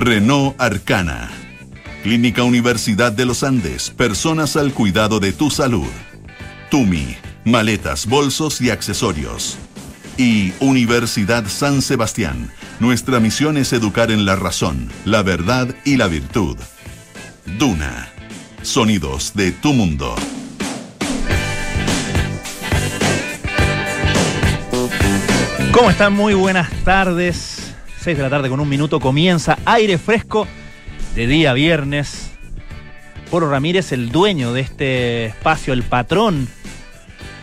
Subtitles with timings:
[0.00, 1.30] Renault Arcana.
[2.02, 5.90] Clínica Universidad de los Andes, personas al cuidado de tu salud.
[6.70, 9.58] Tumi, maletas, bolsos y accesorios.
[10.16, 16.06] Y Universidad San Sebastián, nuestra misión es educar en la razón, la verdad y la
[16.06, 16.56] virtud.
[17.58, 18.08] Duna,
[18.62, 20.14] sonidos de tu mundo.
[25.72, 26.14] ¿Cómo están?
[26.14, 27.59] Muy buenas tardes.
[28.00, 30.46] 6 de la tarde con un minuto comienza aire fresco
[31.14, 32.30] de día viernes.
[33.30, 36.48] Poro Ramírez, el dueño de este espacio, el patrón,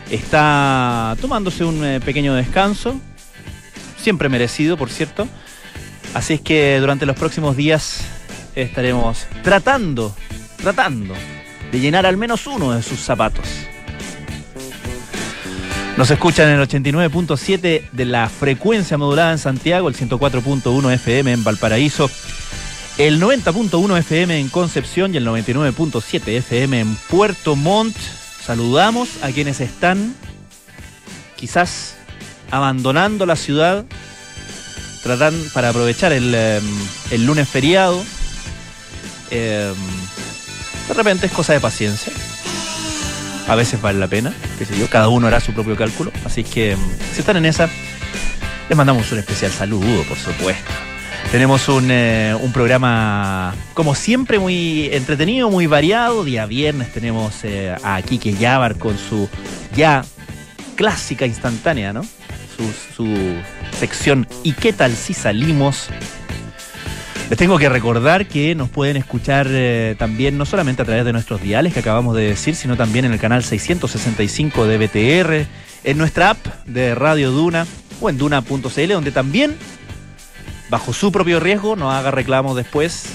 [0.09, 2.99] está tomándose un eh, pequeño descanso,
[4.02, 5.27] siempre merecido, por cierto.
[6.16, 8.03] Así es que durante los próximos días
[8.55, 10.16] estaremos tratando,
[10.58, 11.13] tratando
[11.71, 13.47] de llenar al menos uno de sus zapatos.
[15.97, 21.43] Nos escuchan en el 89.7 de la frecuencia modulada en Santiago, el 104.1 FM en
[21.43, 22.07] Valparaíso,
[22.99, 27.97] el 90.1 FM en Concepción y el 99.7 FM en Puerto Montt.
[27.97, 30.13] Saludamos a quienes están
[31.35, 31.95] quizás
[32.52, 33.83] abandonando la ciudad,
[35.02, 36.61] tratando para aprovechar el, eh,
[37.09, 38.03] el lunes feriado.
[39.31, 39.73] Eh,
[40.88, 42.13] de repente es cosa de paciencia.
[43.48, 46.12] A veces vale la pena, qué sé yo, cada uno hará su propio cálculo.
[46.26, 46.80] Así que mm,
[47.14, 47.70] si están en esa,
[48.67, 50.72] les mandamos un especial saludo, por supuesto.
[51.31, 56.23] Tenemos un, eh, un programa, como siempre, muy entretenido, muy variado.
[56.23, 59.30] Día viernes tenemos eh, a Kike Yabar con su
[59.75, 60.03] ya
[60.75, 62.03] clásica instantánea, ¿no?
[62.56, 63.36] Su, su
[63.78, 65.90] sección ¿Y qué tal si salimos?
[67.30, 71.11] Les tengo que recordar que nos pueden escuchar eh, también no solamente a través de
[71.11, 75.47] nuestros diales que acabamos de decir, sino también en el canal 665 de BTR,
[75.84, 77.67] en nuestra app de Radio Duna
[78.00, 79.58] o en duna.cl, donde también,
[80.69, 83.08] bajo su propio riesgo, no haga reclamos después,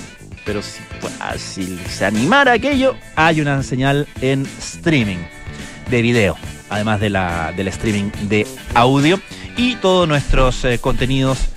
[0.45, 0.83] pero si,
[1.39, 5.25] si se animara aquello, hay una señal en streaming
[5.91, 6.37] de video,
[6.69, 9.19] además de la, del streaming de audio
[9.57, 11.49] y todos nuestros eh, contenidos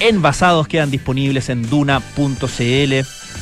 [0.00, 2.92] envasados quedan disponibles en duna.cl,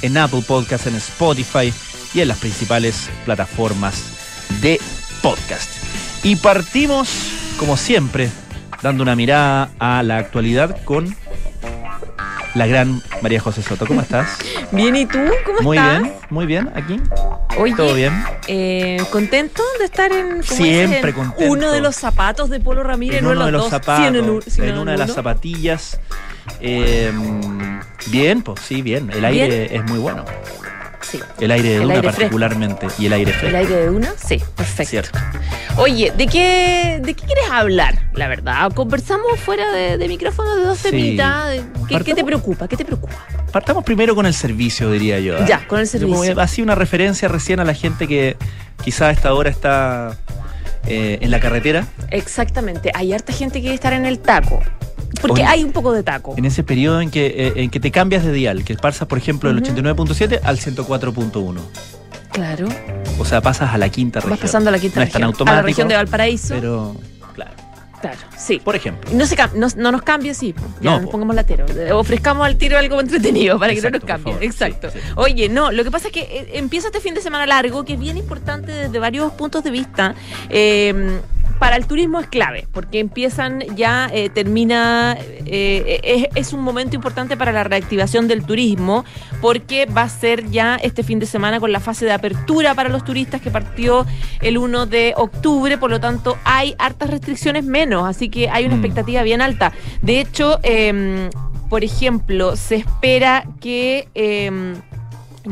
[0.03, 1.73] en Apple Podcasts, en Spotify
[2.15, 4.05] y en las principales plataformas
[4.61, 4.81] de
[5.23, 5.71] podcast.
[6.23, 7.09] Y partimos,
[7.59, 8.31] como siempre,
[8.83, 11.15] dando una mirada a la actualidad con
[12.55, 13.85] la gran María José Soto.
[13.87, 14.39] ¿Cómo estás?
[14.71, 15.19] Bien, ¿y tú?
[15.45, 16.03] ¿Cómo Muy estás?
[16.03, 17.01] bien, muy bien, aquí.
[17.59, 18.13] Oye, ¿Todo bien?
[18.49, 21.11] eh, ¿contento de estar en ¿cómo Siempre?
[21.11, 21.53] En contento.
[21.53, 23.19] uno de los zapatos de Polo Ramírez?
[23.19, 25.13] en no uno de los dos, zapatos, sí, en, un- sí, en una de las
[25.15, 26.01] zapatillas.
[26.61, 27.13] Eh,
[28.07, 29.11] bien, pues sí, bien.
[29.11, 30.25] El aire es muy bueno.
[31.01, 31.21] Sí.
[31.39, 32.21] El aire de El Duna aire fresco.
[32.23, 32.87] particularmente.
[32.99, 33.49] Y el aire fresco.
[33.49, 34.15] ¿El aire de una?
[34.17, 34.91] Sí, perfecto.
[34.91, 35.19] Cierto.
[35.77, 38.09] Oye, ¿de qué, ¿de qué quieres hablar?
[38.15, 40.91] La verdad, conversamos fuera de, de micrófono de dos Sí.
[40.91, 41.61] temitas.
[41.89, 42.69] ¿Qué, qué te preocupa?
[42.69, 43.15] ¿Qué te preocupa?
[43.53, 45.37] Partamos primero con el servicio, diría yo.
[45.37, 45.45] ¿eh?
[45.47, 46.41] Ya, con el Yo como servicio.
[46.41, 48.37] Así una referencia recién a la gente que
[48.83, 50.17] quizá a esta hora está
[50.87, 52.91] eh, en la carretera, Exactamente.
[52.95, 54.61] Hay harta gente que quiere estar en el taco.
[55.29, 56.35] Porque hay un poco de taco.
[56.37, 59.19] en ese periodo en que, eh, en que te cambias de dial, que pasas, por
[59.19, 59.73] ejemplo, del Ujú.
[59.73, 61.61] 89.7 al 104.1.
[62.33, 62.69] Claro.
[63.19, 64.31] O sea, pasas a la quinta región.
[64.31, 65.33] Vas pasando a la quinta No es tan región.
[65.33, 66.55] automático, a la región de Valparaíso.
[66.55, 66.97] Pero,
[67.35, 67.53] claro.
[68.01, 68.61] Claro, sí.
[68.63, 69.09] Por ejemplo.
[69.15, 70.55] No, se no, no nos cambie, sí.
[70.81, 71.65] Ya No, nos pongamos latero.
[71.69, 74.33] Eh, Ofrezcamos al tiro algo entretenido para que no nos cambie.
[74.33, 74.45] favor.
[74.45, 74.91] Exacto.
[74.91, 75.13] Sí, sí.
[75.15, 77.95] Oye, no, lo que pasa es que eh, empieza este fin de semana largo, que
[77.95, 80.15] es bien importante desde varios puntos de vista.
[80.51, 81.21] Eh,
[81.59, 85.17] para el turismo es clave, porque empiezan ya, eh, termina,
[85.47, 86.01] eh,
[86.35, 89.05] es, es un momento importante para la reactivación del turismo,
[89.41, 92.89] porque va a ser ya este fin de semana con la fase de apertura para
[92.89, 94.07] los turistas que partió
[94.41, 98.75] el 1 de octubre, por lo tanto hay hartas restricciones menos, así que hay una
[98.77, 98.79] Mm.
[98.79, 99.73] expectativa bien alta.
[100.03, 101.31] De hecho, em,
[101.71, 104.75] por ejemplo, se espera que em,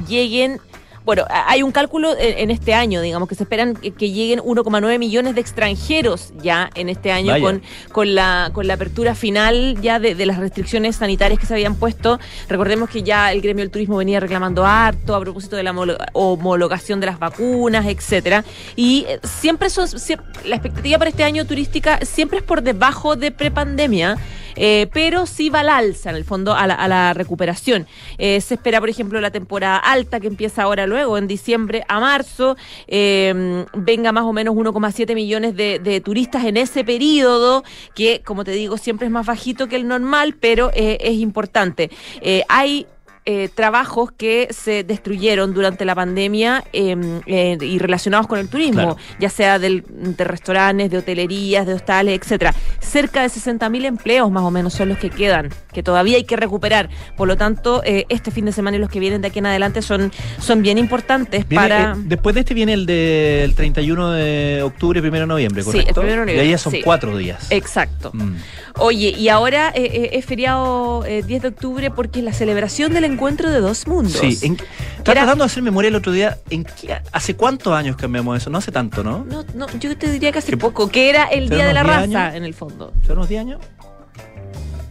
[0.08, 0.60] lleguen
[1.04, 4.38] bueno, hay un cálculo en, en este año, digamos, que se esperan que, que lleguen
[4.40, 7.44] 1,9 millones de extranjeros ya en este año Vaya.
[7.44, 11.54] con, con, la, con la apertura final ya de, de las restricciones sanitarias que se
[11.54, 12.18] habían puesto.
[12.48, 15.99] Recordemos que ya el gremio del turismo venía reclamando harto a propósito de la homolo-
[16.12, 18.44] homologación de las vacunas, etcétera.
[18.76, 23.16] Y eh, siempre son, siem- la expectativa para este año turística siempre es por debajo
[23.16, 24.16] de prepandemia.
[24.55, 27.87] eh, pero sí va al alza, en el fondo, a la, a la recuperación.
[28.19, 32.00] Eh, se espera, por ejemplo, la temporada alta que empieza ahora luego, en diciembre a
[32.00, 32.56] marzo,
[32.87, 38.44] eh, venga más o menos 1,7 millones de, de turistas en ese periodo, que, como
[38.44, 41.91] te digo, siempre es más bajito que el normal, pero eh, es importante.
[42.21, 42.87] Eh, hay
[43.24, 46.96] eh, trabajos que se destruyeron durante la pandemia eh,
[47.26, 48.96] eh, y relacionados con el turismo, Claro.
[49.20, 52.54] ya sea del- de restaurantes, de hotelerías, de hostales, etcétera.
[52.80, 56.36] Cerca de 60.000 empleos más o menos son los que quedan, que todavía hay que
[56.36, 56.88] recuperar.
[57.16, 59.46] Por lo tanto, eh, este fin de semana y los que vienen de aquí en
[59.46, 60.10] adelante son,
[60.40, 61.96] son bien importantes Viene, para...
[61.96, 66.00] después de este viene el del 31 de octubre, 1 de noviembre, Sí, el ¿correcto?
[66.00, 66.80] primero de Y ahí noviembre, ya son sí.
[66.82, 67.46] cuatro días.
[67.50, 68.10] Exacto.
[68.14, 68.34] Mm.
[68.78, 73.50] Oye, y ahora es feriado eh, 10 de octubre porque es la celebración del encuentro
[73.50, 74.12] de dos mundos.
[74.14, 76.38] Sí, en- estaba Era- tratando de hacer memoria el otro día.
[76.50, 78.50] ¿En qué- ¿Hace cuántos años cambiamos eso?
[78.50, 79.25] No hace tanto, ¿no?
[79.25, 81.82] No, no, yo te diría que hace ¿Qué- poco, que era el Día de la
[81.82, 82.35] Raza, 10 años?
[82.37, 82.93] en el fondo.
[83.06, 83.61] ¿Son unos 10 años?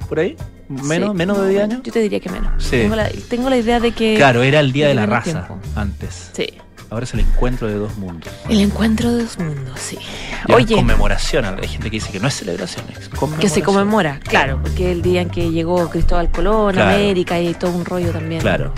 [0.09, 0.35] ¿Por ahí?
[0.67, 1.15] ¿Menos, Sí.
[1.17, 1.81] menos de 10 años?
[1.83, 2.63] Yo te diría que menos.
[2.63, 2.71] Sí.
[2.71, 4.15] Tengo, la, tengo la idea de que...
[4.15, 5.59] Claro, era el Día de la Raza tiempo.
[5.75, 6.29] antes.
[6.33, 6.47] Sí.
[6.91, 8.33] Ahora es el encuentro de dos mundos.
[8.49, 9.97] El encuentro de dos mundos, sí.
[10.45, 11.45] Y Oye, conmemoración.
[11.45, 13.07] Hay gente que dice que no es celebración, es
[13.39, 16.89] que se conmemora, claro, porque el día en que llegó Cristóbal Colón, Claro.
[16.91, 18.73] América y todo un rollo también Claro.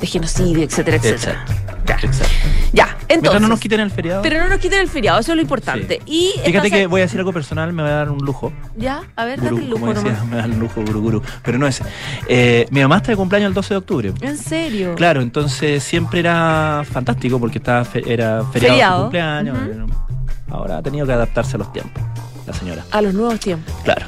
[0.00, 1.44] De genocidio, etcétera, etcétera.
[1.46, 1.52] Exacto.
[1.86, 1.94] Ya.
[1.96, 2.34] Exacto.
[2.72, 3.40] Ya, Mientras entonces...
[3.40, 4.20] no nos quiten el feriado.
[4.22, 6.00] Pero no nos quiten el feriado, eso es lo importante.
[6.04, 8.52] Y Fíjate que voy a decir algo personal, me va a dar un lujo.
[8.76, 10.26] Ya, a ver, date el lujo como decía, nomás.
[10.26, 11.22] me da un lujo, gurú, gurú.
[11.42, 11.84] Pero no ese.
[12.28, 14.12] Eh, mi mamá está de cumpleaños el 12 de octubre.
[14.20, 14.94] ¿En serio?
[14.96, 18.96] Claro, entonces siempre era fantástico porque estaba fe- era feriado, Feriado.
[18.96, 19.58] su cumpleaños.
[20.50, 22.02] Ahora ha tenido que adaptarse a los tiempos,
[22.46, 22.84] la señora.
[22.90, 23.74] A los nuevos tiempos.
[23.84, 24.04] Claro.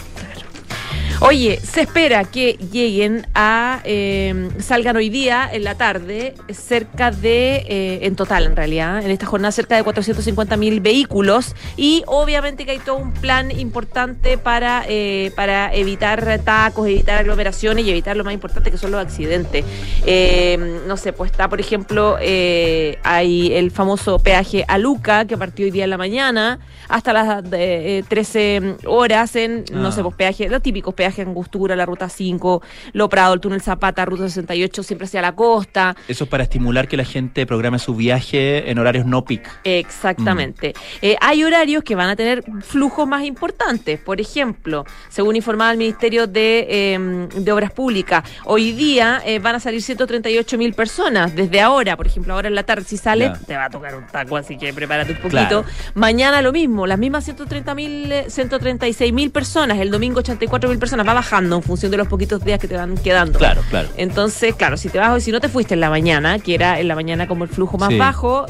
[1.22, 7.56] Oye, se espera que lleguen a, eh, salgan hoy día en la tarde cerca de,
[7.68, 12.64] eh, en total en realidad, en esta jornada cerca de 450 mil vehículos y obviamente
[12.64, 18.16] que hay todo un plan importante para, eh, para evitar tacos, evitar aglomeraciones y evitar
[18.16, 19.66] lo más importante que son los accidentes.
[20.06, 25.36] Eh, no sé, pues está por ejemplo, eh, hay el famoso peaje a Luca que
[25.36, 29.92] partió hoy día en la mañana hasta las eh, 13 horas en, no Ah.
[29.92, 32.62] sé, pues peaje, los típicos peajes Angostura, la ruta 5,
[32.92, 35.96] Lo Prado, el túnel Zapata, ruta 68, siempre hacia la costa.
[36.08, 39.60] Eso es para estimular que la gente programe su viaje en horarios no peak.
[39.64, 40.74] Exactamente.
[41.02, 43.98] Eh, hay horarios que van a tener flujos más importantes.
[44.00, 49.56] Por ejemplo, según informaba el Ministerio de, eh, de Obras Públicas, hoy día eh, van
[49.56, 51.34] a salir 138 mil personas.
[51.34, 53.32] Desde ahora, por ejemplo, ahora en la tarde, si sale, Ya.
[53.34, 55.30] te va a tocar un taco, así que prepárate un poquito.
[55.30, 55.64] Claro.
[55.94, 59.78] Mañana lo mismo, las mismas 130 mil, 136 mil personas.
[59.78, 60.99] El domingo 84 mil personas.
[61.02, 63.38] Va bajando en función de los poquitos días que te van quedando.
[63.38, 63.88] Claro, claro.
[63.96, 66.80] Entonces, claro, si te vas hoy, si no te fuiste en la mañana, que era
[66.80, 67.98] en la mañana como el flujo más Sí.
[67.98, 68.46] bajo,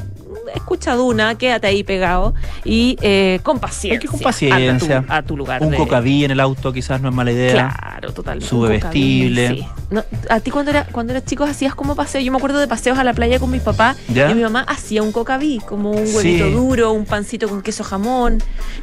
[0.55, 2.35] escucha Duna, quédate ahí pegado
[2.65, 3.93] y eh, con paciencia.
[3.95, 4.99] Hay que ir con paciencia.
[4.99, 5.63] A tu, a tu lugar.
[5.63, 7.53] Un de- cocaví en el auto quizás no es mala idea.
[7.79, 8.49] Claro, totalmente.
[8.49, 9.49] Sube vestible.
[9.49, 9.67] sí.
[9.91, 12.21] No, a ti cuando, era, cuando eras chico hacías como paseo.
[12.21, 14.31] Yo me acuerdo de paseos a la playa con mis papás ¿Ya?
[14.31, 16.17] y mi mamá hacía un cocaví, como un Sí.
[16.17, 18.39] huevito duro, un pancito con queso jamón.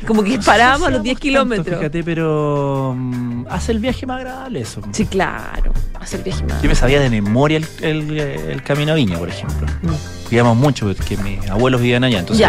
[0.06, 1.78] Como que parábamos a los 10 Tanto, kilómetros.
[1.80, 4.82] Fíjate, pero mm, hace el viaje más agradable eso.
[4.92, 5.72] Sí, claro.
[6.00, 6.62] Hacer viaje más.
[6.62, 9.66] Yo me sabía de memoria el, el- el camino a Viña, por ejemplo.
[9.84, 9.94] Mm.
[10.32, 12.40] Íbamos mucho porque mis abuelos vivían allá, entonces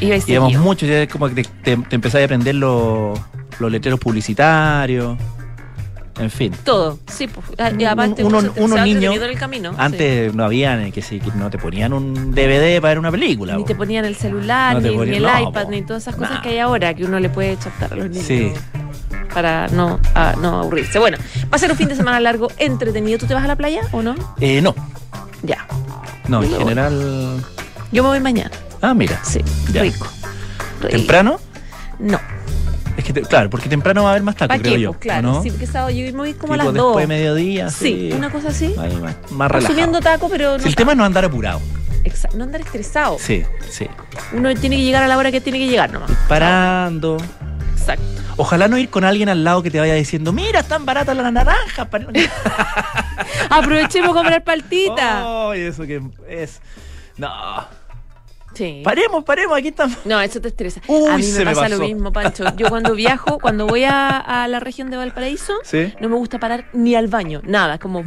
[0.00, 0.16] Ya.
[0.26, 3.18] Íbamos mucho, ya es como que te, te, te empezás a aprender los,
[3.58, 5.16] los letreros publicitarios,
[6.18, 6.52] en fin.
[6.64, 7.46] Todo, sí, pues,
[7.78, 9.72] y aparte uno- uno, se- uno niño- el camino.
[9.78, 13.54] Antes no había que, sí, que no te ponían un DVD para ver una película.
[13.54, 13.66] Ni po.
[13.68, 15.70] te ponían el celular, No ni, el no, iPad, po.
[15.70, 18.26] ni todas esas cosas que hay ahora que uno le puede chantar a los niños
[18.26, 18.52] Sí.
[19.32, 20.98] para no, a- no aburrirse.
[20.98, 23.18] Bueno, va a ser un fin de semana largo, entretenido.
[23.18, 24.14] ¿Tú te vas a la playa o no?
[24.40, 24.74] Eh, no,
[25.42, 25.66] Ya.
[26.28, 27.44] No, en general.
[27.92, 28.50] Yo me voy mañana.
[28.82, 29.20] Ah, mira.
[29.24, 29.40] Sí,
[29.72, 29.82] Ya.
[29.82, 30.06] rico.
[30.80, 30.88] Rico.
[30.96, 31.40] ¿Temprano?
[31.98, 32.20] No.
[32.96, 34.80] Es que, te- claro, porque temprano va a haber más tacos, ¿Para creo qué?
[34.80, 34.90] yo.
[34.92, 35.42] Pues claro, ¿o ¿no?
[35.42, 36.74] sí, porque sábado yo me voy como a las dos.
[36.74, 37.70] después de mediodía.
[37.70, 38.74] Sí, una cosa así.
[38.78, 39.50] Ahí más, más relajado.
[39.50, 41.60] Consumiendo taco, pero no, Si el tema no andar apurado.
[42.34, 43.18] No andar estresado.
[43.18, 43.86] Sí, sí.
[44.32, 46.10] Uno tiene que llegar a la hora que tiene que llegar nomás.
[46.28, 47.16] Parando.
[47.76, 48.04] Exacto.
[48.38, 51.32] Ojalá no ir con alguien al lado que te vaya diciendo, mira, están baratas las
[51.32, 51.88] naranjas.
[51.88, 52.00] pa-".
[53.50, 55.50] Aprovechemos a comprar paltita.
[55.50, 56.60] Ay, eso que es.
[57.16, 57.30] No.
[58.54, 58.80] Sí.
[58.84, 59.96] Paremos, paremos, aquí estamos.
[60.04, 60.80] No, eso te estresa.
[60.86, 62.44] Uy, a mí se me me pasa lo mismo, Pancho.
[62.56, 65.92] Yo cuando viajo, cuando voy a, a la región de Valparaíso, Sí.
[66.00, 68.02] no me gusta parar ni al baño, nada, como.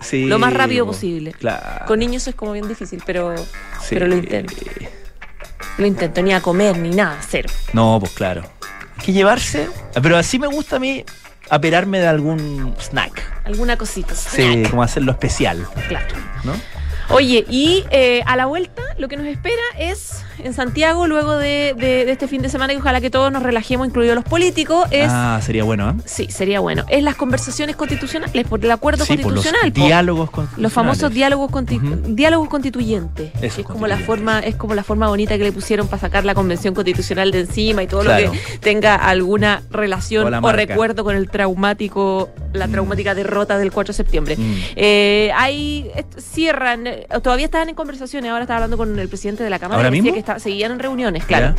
[0.00, 0.26] Sí.
[0.26, 0.92] Lo más rápido po.
[0.92, 1.32] posible.
[1.32, 1.86] Claro.
[1.86, 3.44] Con niños eso es como bien difícil, pero, Sí.
[3.90, 4.54] pero lo intento.
[5.78, 7.48] Lo intento, ni a comer, ni nada, cero.
[7.72, 8.42] No, pues claro.
[8.98, 9.68] Hay que llevarse.
[10.00, 11.04] Pero así me gusta a mí
[11.50, 13.22] aperarme de algún snack.
[13.44, 14.14] Alguna cosita.
[14.14, 16.14] Sí, como hacerlo especial, Claro.
[16.44, 16.52] ¿no?
[17.10, 21.74] Oye, y eh, a la vuelta lo que nos espera es en Santiago, luego de,
[21.76, 24.86] de- de este fin de semana, y ojalá que todos nos relajemos, incluidos los políticos,
[24.90, 25.08] es...
[25.10, 25.94] Ah, sería bueno, ¿eh?
[26.04, 26.84] Sí, sería bueno.
[26.88, 29.72] Es las conversaciones constitucionales, por el acuerdo Sí, por los constitucional.
[29.72, 31.96] diálogos Los famosos diálogos, Ujú.
[32.08, 33.32] diálogos constituyentes.
[33.40, 36.00] Eso, que es como la forma, es como la forma bonita que le pusieron para
[36.00, 38.26] sacar la convención constitucional de encima y todo Claro.
[38.26, 43.92] lo que tenga alguna relación O recuerdo con el traumático la traumática derrota del 4
[43.92, 44.36] de septiembre.
[44.36, 44.54] Mm.
[44.76, 46.86] Eh, ahí est- cierran,
[47.22, 49.78] todavía estaban en conversaciones, ahora estaba hablando con el presidente de la Cámara.
[49.78, 50.12] ¿Ahora mismo?
[50.12, 51.54] que estaba- seguían en reuniones, claro.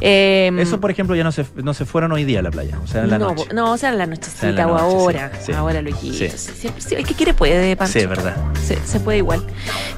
[0.00, 2.78] Eh, Eso, por ejemplo, ya no se, no se fueron hoy día a la playa,
[2.82, 3.44] o sea, en la no, noche.
[3.54, 5.32] no, o sea, en la O sea, nochecita o noche, ahora.
[5.38, 5.52] sí, sí.
[5.52, 6.36] Ahora quito.
[6.36, 6.94] Sí.
[6.96, 7.92] El que quiere puede, Pancho.
[7.94, 8.34] Sí, es verdad.
[8.62, 9.44] Se, se puede igual.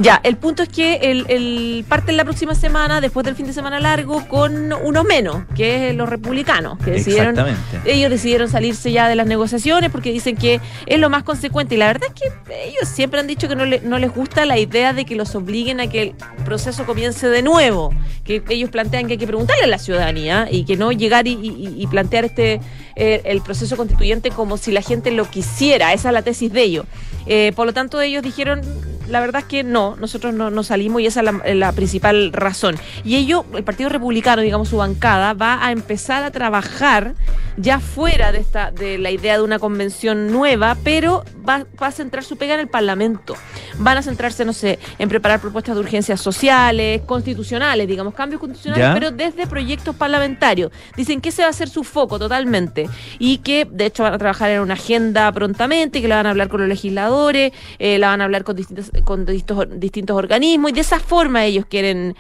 [0.00, 3.52] Ya, el punto es que el, el parten la próxima semana, después del fin de
[3.52, 7.30] semana largo, con uno menos, que es los republicanos, que decidieron.
[7.38, 7.90] Exactamente.
[7.92, 11.74] Ellos decidieron salirse ya de las negociaciones porque dicen que es lo más consecuente.
[11.76, 14.44] Y la verdad es que ellos siempre han dicho que no, le- no les gusta
[14.44, 16.14] la idea de que los obliguen a que el
[16.44, 17.90] proceso comience de nuevo.
[18.24, 21.32] Que ellos plantean que hay que preguntarle a la ciudadanía y que no llegar y,
[21.32, 22.60] y- plantear este
[22.96, 25.92] eh, el proceso constituyente como si la gente lo quisiera.
[25.92, 26.86] Esa es la tesis de ellos.
[27.26, 28.60] Eh, por lo tanto, ellos dijeron,
[29.08, 32.32] la verdad es que no, nosotros no, no salimos y esa es la, la principal
[32.32, 32.76] razón.
[33.04, 37.14] Y ellos, el Partido Republicano, digamos su bancada, va a empezar a trabajar
[37.56, 41.92] ya fuera de esta de la idea de una convención nueva, pero va, va a
[41.92, 43.36] centrar su pega en el Parlamento.
[43.78, 48.86] Van a centrarse, no sé, en preparar propuestas de urgencias sociales, constitucionales, digamos, cambios constitucionales,
[48.86, 48.94] ¿Ya?
[48.94, 50.72] pero desde proyectos parlamentarios.
[50.96, 54.18] Dicen que ese va a ser su foco totalmente y que de hecho van a
[54.18, 58.08] trabajar en una agenda prontamente, que la van a hablar con los legisladores, eh, la
[58.08, 62.14] van a hablar con distintos, con distintos, distintos organismos y de esa forma ellos quieren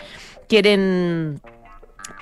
[0.48, 1.40] quieren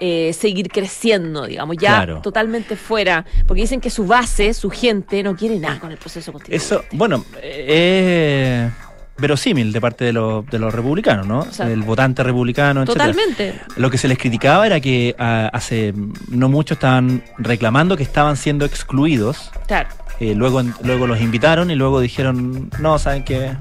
[0.01, 2.21] eh, seguir creciendo, digamos, ya Claro.
[2.23, 6.33] totalmente fuera, porque dicen que su base, su gente, no quiere nada con el proceso
[6.33, 6.65] constituyente.
[6.65, 11.43] Eso, bueno, eh, es verosímil de parte de, los- de los republicanos, ¿no?
[11.51, 13.07] sea, el votante republicano, etcétera.
[13.13, 13.61] Totalmente.
[13.77, 15.93] Lo que se les criticaba era que ah, hace
[16.29, 19.51] no mucho estaban reclamando que estaban siendo excluidos.
[19.67, 19.89] Claro.
[20.21, 23.53] Eh, luego, luego los invitaron y luego dijeron, no, ¿saben qué?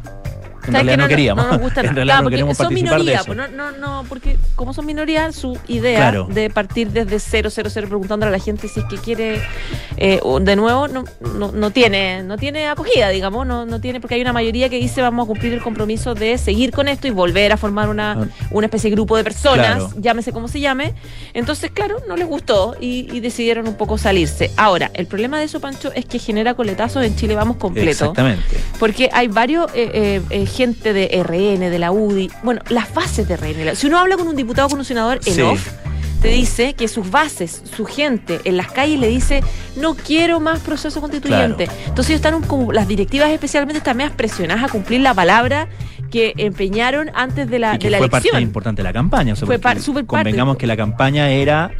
[0.67, 1.45] En ¿Sabes realidad que no, queríamos.
[1.45, 1.95] No nos gusta en nada.
[1.95, 3.25] realidad Claro, no porque queremos son participar de minoría, eso.
[3.25, 6.27] pues no, no, no, porque como son minoría, su idea Claro.
[6.29, 9.41] de partir desde cero, cero, cero, preguntándole a la gente si es que quiere
[9.97, 11.03] eh, de nuevo, no,
[11.35, 14.77] no, no tiene, no tiene acogida, digamos, no, no tiene, porque hay una mayoría que
[14.77, 18.11] dice vamos a cumplir el compromiso de seguir con esto y volver a formar una,
[18.13, 18.25] Ah.
[18.51, 19.89] una especie de grupo de personas, Claro.
[19.97, 20.93] llámese como se llame.
[21.33, 24.51] Entonces, claro, no les gustó y, y decidieron un poco salirse.
[24.57, 27.89] Ahora, el problema de eso, Pancho, es que genera coletazos en Chile Vamos completo.
[27.89, 28.43] Exactamente.
[28.79, 33.27] Porque hay varios eh, eh, eh, gente de RN, de la UDI, bueno, las bases
[33.27, 33.75] de RN.
[33.75, 35.41] Si uno habla con un diputado, con un senador en Sí.
[35.41, 35.67] off,
[36.21, 39.43] te dice que sus bases, su gente en las calles le dice,
[39.75, 41.63] no quiero más proceso constituyente.
[41.87, 45.67] Entonces ellos están como las directivas especialmente están medias presionadas a cumplir la palabra
[46.11, 49.33] que empeñaron antes de la, y que de la fue parte importante de la campaña.
[49.33, 50.05] o sea, Fue súper parte.
[50.05, 51.71] Convengamos que la campaña era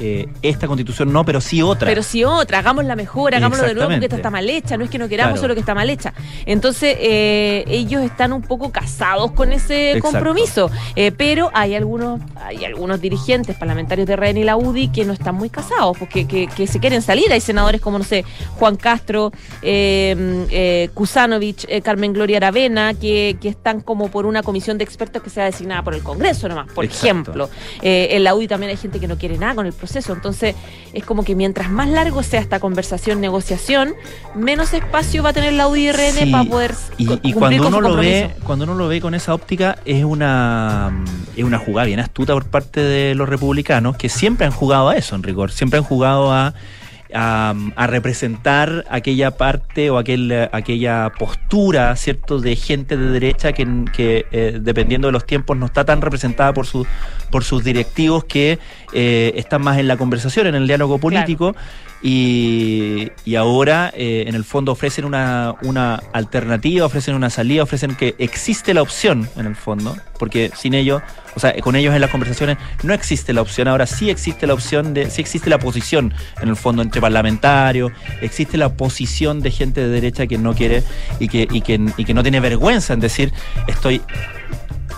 [0.00, 1.86] eh, esta constitución no, pero sí otra.
[1.86, 4.90] Pero si otra, hagámosla mejor, hagámoslo de nuevo porque esta está mal hecha, no es
[4.90, 5.42] que no queramos, Claro.
[5.42, 6.14] solo que está mal hecha.
[6.46, 10.10] Entonces, eh, ellos están un poco casados con ese Exacto.
[10.12, 15.04] compromiso, Eh, pero hay algunos hay algunos dirigentes parlamentarios de RN y la UDI que
[15.04, 17.30] no están muy casados, porque que, que se quieren salir.
[17.32, 18.24] Hay senadores como, no sé,
[18.58, 19.30] Juan Castro,
[20.94, 25.44] Kusanovich, Carmen Gloria Aravena, que, que están como por una comisión de expertos que sea
[25.44, 27.06] designada por el Congreso nomás, por Exacto.
[27.06, 27.50] ejemplo.
[27.82, 29.89] En la UDI también hay gente que no quiere nada con el proceso.
[29.96, 30.54] Entonces,
[30.92, 33.94] es como que mientras más largo sea esta conversación, negociación,
[34.34, 37.80] menos espacio va a tener la UDI y RN Sí, para poder Y, cuando uno
[37.80, 40.92] lo ve, cuando uno lo ve con esa óptica, es una
[41.36, 44.96] es una jugada bien astuta por parte de los republicanos, que siempre han jugado a
[44.96, 46.54] eso, en rigor, siempre han jugado a
[47.14, 53.66] a, a representar aquella parte o aquel, aquella postura, ¿cierto?, de gente de derecha que,
[53.92, 56.86] que, eh, dependiendo de los tiempos no está tan representada por, su,
[57.30, 58.58] por sus directivos que
[58.92, 61.54] eh, están más en la conversación, en el diálogo político.
[62.02, 68.14] Y, ahora, eh, en el fondo, ofrecen una, una alternativa, ofrecen una salida, ofrecen que
[68.18, 71.02] existe la opción, en el fondo, porque sin ellos,
[71.36, 74.54] o sea, con ellos en las conversaciones no existe la opción, ahora sí existe la
[74.54, 77.92] opción de, sí existe la posición, en el fondo, entre parlamentarios,
[78.22, 80.82] existe la posición de gente de derecha que no quiere
[81.18, 83.32] y que, y que, y que no tiene vergüenza en decir,
[83.66, 84.00] estoy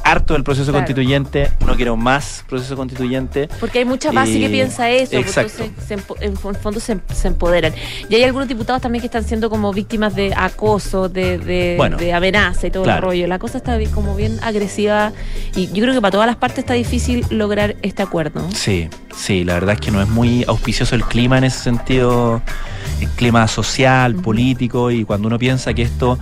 [0.04, 0.80] harto del proceso Claro.
[0.86, 3.48] constituyente, no quiero más proceso constituyente.
[3.60, 5.64] Porque hay mucha base que Eh, piensa eso, pues, exacto.
[5.64, 7.72] entonces se empo- en fo- en fondo se, se empoderan.
[8.08, 11.96] Y hay algunos diputados también que están siendo como víctimas de acoso, de, de, Bueno,
[11.96, 12.98] de amenaza y todo claro.
[12.98, 13.26] el rollo.
[13.26, 15.12] La cosa está bien- como bien agresiva
[15.54, 18.46] y yo creo que para todas las partes está difícil lograr este acuerdo.
[18.54, 22.42] Sí, sí, la verdad es que no es muy auspicioso el clima en ese sentido,
[23.00, 26.18] el clima social, político, y cuando uno piensa que esto,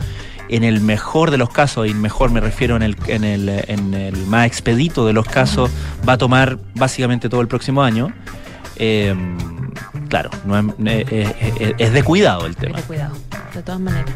[0.50, 3.94] en el mejor de los casos, y mejor me refiero en el, en el, en
[3.94, 5.70] el más expedito de los casos,
[6.08, 8.12] va a tomar básicamente todo el próximo año,
[8.76, 9.14] eh,
[10.08, 10.64] claro, no es,
[11.10, 11.28] es-
[11.60, 12.74] es- es de cuidado el tema.
[12.76, 13.16] Pero cuidado,
[13.54, 14.10] de todas maneras.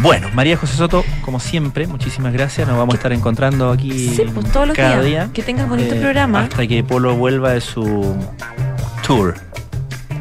[0.00, 2.66] Bueno, María José Soto, como siempre, muchísimas gracias.
[2.66, 5.04] Nos vamos a estar encontrando aquí Sí, pues todos los cada días.
[5.04, 5.30] día.
[5.32, 6.40] Que tengas bonito eh, programa.
[6.40, 8.16] Hasta que Polo vuelva de su
[9.06, 9.34] tour.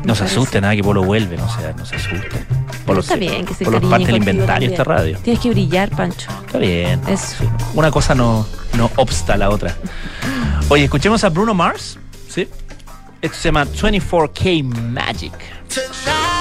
[0.03, 2.45] No se asusten, nada que Polo vuelve, no se, no se asusten.
[2.85, 5.17] Por los, Está bien que se por los cariñen parte del inventario esta radio.
[5.19, 6.29] Tienes que brillar, Pancho.
[6.45, 6.99] Está bien.
[7.07, 7.35] Es
[7.75, 9.75] Una cosa no, no obsta a la otra.
[10.69, 11.99] Oye, escuchemos a Bruno Mars.
[12.27, 12.47] ¿Sí?
[13.21, 15.33] Esto se llama 24K Magic.
[15.69, 16.40] Tonight,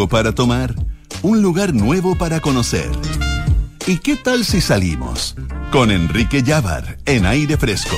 [0.00, 0.74] Algo para tomar,
[1.20, 2.88] un lugar nuevo para conocer.
[3.86, 5.34] ¿Y qué tal si salimos?
[5.70, 7.96] Con Enrique Llávar en aire fresco.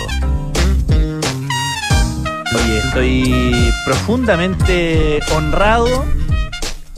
[2.57, 6.05] Oye, estoy profundamente honrado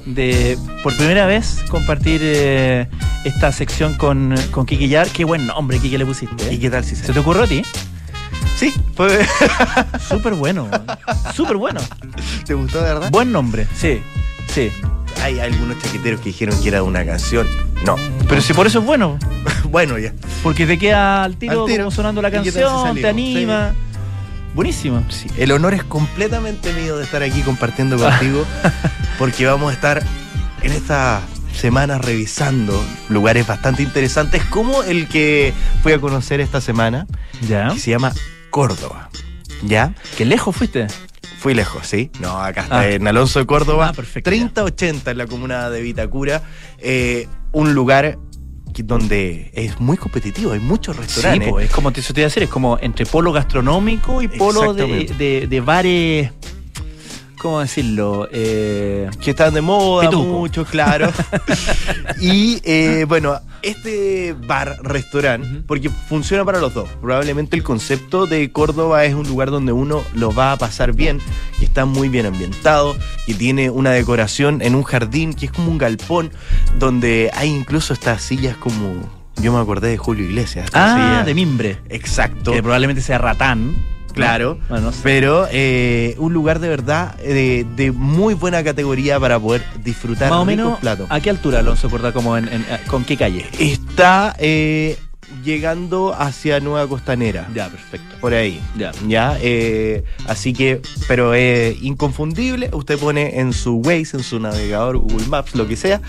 [0.06, 2.88] de por primera vez compartir eh,
[3.26, 5.08] esta sección con, con Kiki Yar.
[5.08, 6.48] Qué buen nombre, Kiki, le pusiste.
[6.48, 6.54] ¿eh?
[6.54, 7.62] ¿Y qué tal si ¿Se te ocurrió a ti?
[8.56, 9.26] Sí, fue...
[10.08, 10.66] Súper bueno.
[11.34, 11.82] Súper bueno.
[12.46, 13.10] ¿Te gustó de verdad?
[13.10, 14.00] Buen nombre, sí.
[14.48, 14.70] Sí.
[15.24, 17.46] Hay algunos chaqueteros que dijeron que era una canción.
[17.82, 17.96] No.
[18.28, 19.18] Pero si por eso es bueno.
[19.70, 20.12] bueno, ya.
[20.42, 21.84] Porque te queda al tiro, Al tiro.
[21.84, 23.72] como sonando la ¿Y qué tal si canción, te anima.
[24.54, 25.02] Buenísimo.
[25.08, 28.44] Sí, el honor es completamente mío de estar aquí compartiendo contigo,
[29.18, 30.02] porque vamos a estar
[30.60, 31.22] en esta
[31.58, 37.06] semana revisando lugares bastante interesantes, como el que fui a conocer esta semana,
[37.48, 37.70] Ya.
[37.72, 38.12] que se llama
[38.50, 39.08] Córdoba.
[39.62, 39.94] ¿Ya?
[40.18, 40.86] Qué lejos fuiste.
[41.44, 42.10] Fui lejos, ¿sí?
[42.20, 42.88] No, acá está Ah.
[42.88, 43.88] en Alonso de Córdoba.
[43.90, 46.40] Ah, perfecto, 3080 en la comuna de Vitacura.
[46.78, 48.16] Eh, un lugar
[48.82, 51.66] donde es muy competitivo, hay muchos Sí, restaurantes.
[51.66, 54.72] es como te, eso te iba a decir, es como entre polo gastronómico y polo
[54.72, 56.30] de, de- de bares,
[57.44, 58.26] ¿cómo decirlo?
[58.32, 60.24] Eh, que están de moda, Pituco.
[60.24, 61.12] muchos, claro.
[62.18, 66.88] y eh, bueno, este bar, restaurante, porque funciona para los dos.
[67.02, 71.20] Probablemente el concepto de Córdoba es un lugar donde uno lo va a pasar bien,
[71.58, 75.70] que está muy bien ambientado, que tiene una decoración en un jardín que es como
[75.70, 76.30] un galpón,
[76.78, 79.22] donde hay incluso estas sillas como.
[79.42, 80.70] Yo me acordé de Julio Iglesias.
[80.72, 81.76] ah, de mimbre.
[81.90, 82.52] Exacto.
[82.52, 83.74] Que probablemente sea ratán.
[84.14, 84.58] Claro.
[84.68, 85.00] Bueno, no sé.
[85.02, 90.30] Pero eh, un lugar de verdad eh, de, de muy buena categoría para poder disfrutar
[90.30, 91.06] Más o menos, platos.
[91.10, 92.12] ¿a qué altura, Alonso Corda?
[92.12, 93.46] Como en, en- ¿Con qué calle?
[93.58, 94.98] Está eh,
[95.44, 97.48] llegando hacia Nueva Costanera.
[97.54, 98.16] Ya, perfecto.
[98.20, 98.60] Por ahí.
[98.76, 98.92] Ya.
[99.06, 102.70] Ya, eh, así que, pero es inconfundible.
[102.72, 106.00] Usted pone en su Waze, en su navegador, Google Maps, lo que sea.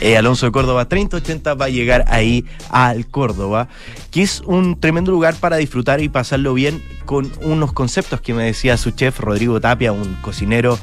[0.00, 3.68] eh, Alonso de Córdoba 3080 va a llegar ahí al Córdoba,
[4.10, 8.44] que es un tremendo lugar para disfrutar y pasarlo bien con unos conceptos que me
[8.44, 10.78] decía su chef Rodrigo Tapia, un cocinero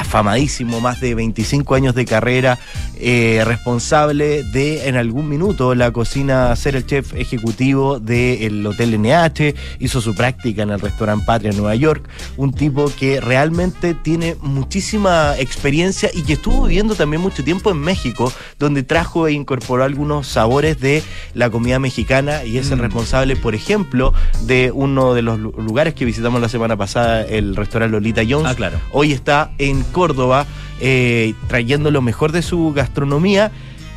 [0.00, 2.58] afamadísimo, más de 25 años de carrera,
[2.98, 9.54] eh, responsable de en algún minuto la cocina, ser el chef ejecutivo del Hotel NH,
[9.78, 14.36] hizo su práctica en el restaurante Patria en Nueva York, un tipo que realmente tiene
[14.42, 19.84] muchísima experiencia y que estuvo viviendo también mucho tiempo en México, donde trajo e incorporó
[19.84, 21.02] algunos sabores de
[21.34, 22.82] la comida mexicana y es el Mm.
[22.82, 27.56] responsable, por ejemplo, de uno de los lu- lugares que visitamos la semana pasada, el
[27.56, 28.50] restaurante Lolita Jones.
[28.50, 28.78] Ah, claro.
[28.92, 30.46] Hoy está en Córdoba
[30.80, 33.50] eh, trayendo lo mejor de su gastronomía.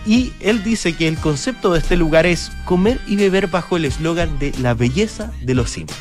[0.05, 3.85] Y él dice que el concepto de este lugar es comer y beber bajo el
[3.85, 5.95] eslogan de la belleza de lo simple.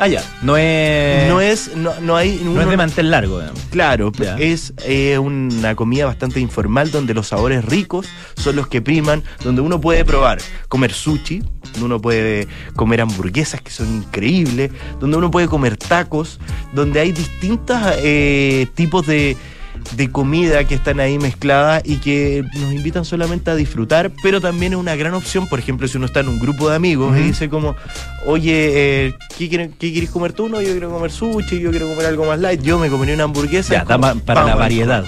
[0.00, 0.24] Ah, ya.
[0.42, 1.28] No es.
[1.28, 3.60] no es, no, no hay no uno- es de mantel largo, digamos.
[3.70, 4.36] Claro, Ya.
[4.38, 9.60] es eh, una comida bastante informal donde los sabores ricos son los que priman, donde
[9.60, 11.44] uno puede probar comer sushi,
[11.74, 16.40] donde uno puede comer hamburguesas que son increíbles, donde uno puede comer tacos,
[16.72, 17.78] donde hay distintos
[18.74, 19.36] tipos de,
[19.96, 24.72] de comida que están ahí mezcladas y que nos invitan solamente a disfrutar, pero también
[24.72, 27.22] es una gran opción, por ejemplo, si uno está en un grupo de amigos y
[27.22, 27.74] dice como,
[28.26, 30.48] oye, eh, ¿qué, quieren- qué quieres comer tú?
[30.48, 33.24] No, yo quiero comer sushi, yo quiero comer algo más light, yo me comería una
[33.24, 33.74] hamburguesa.
[33.74, 35.04] Ya, como, para la variedad.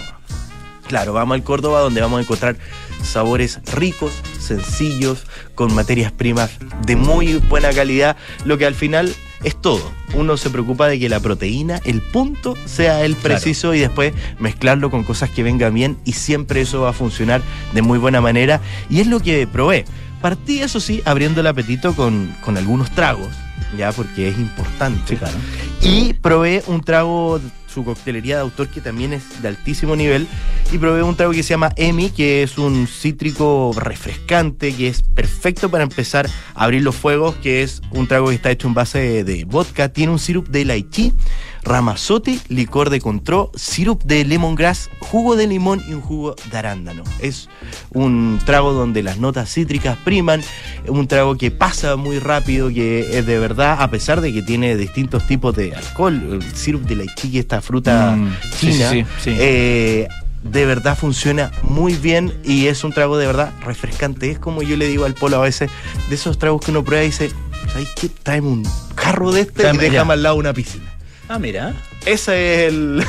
[0.89, 2.57] Claro, vamos al Córdoba donde vamos a encontrar
[3.03, 6.51] sabores ricos, sencillos, con materias primas
[6.87, 9.93] de muy buena calidad, lo que al final es todo.
[10.15, 13.35] Uno se preocupa de que la proteína, el punto, sea el Claro.
[13.35, 17.43] preciso y después mezclarlo con cosas que vengan bien y siempre eso va a funcionar
[17.75, 19.85] de muy buena manera y es lo que probé.
[20.23, 23.29] Partí, eso sí, abriendo el apetito con, con algunos tragos,
[23.77, 25.01] ya porque es importante.
[25.07, 25.37] Sí, claro.
[25.83, 27.39] Y probé un trago,
[27.73, 30.27] su coctelería de autor que también es de altísimo nivel.
[30.73, 35.03] Y probé un trago que se llama Emi, que es un cítrico refrescante, que es
[35.03, 38.75] perfecto para empezar a abrir los fuegos, que es un trago que está hecho en
[38.75, 39.89] base de, vodka.
[39.91, 41.13] Tiene un sirup de lychee,
[41.63, 47.05] ramazote, licor de control, sirup de lemongrass, jugo de limón y un jugo de arándano.
[47.21, 47.49] Es
[47.95, 50.43] un trago donde las notas cítricas priman,
[50.89, 54.77] un trago que pasa muy rápido, que es de verdad, a pesar de que tiene
[54.77, 59.37] distintos tipos de alcohol, el sirup de lychee, esta fruta Mm, china, sí, sí, sí.
[59.39, 60.09] eh,
[60.51, 64.31] de verdad funciona muy bien y es un trago de verdad refrescante.
[64.31, 65.71] Es como yo le digo al polo a veces,
[66.09, 67.31] de esos tragos que uno prueba y dice,
[67.73, 68.09] ¿sabes qué?
[68.09, 70.13] Tráeme un jarro de este Tráeme, y déjame ya.
[70.15, 70.85] al lado una piscina.
[71.29, 71.75] Ah, mira.
[72.07, 73.05] Ese es el.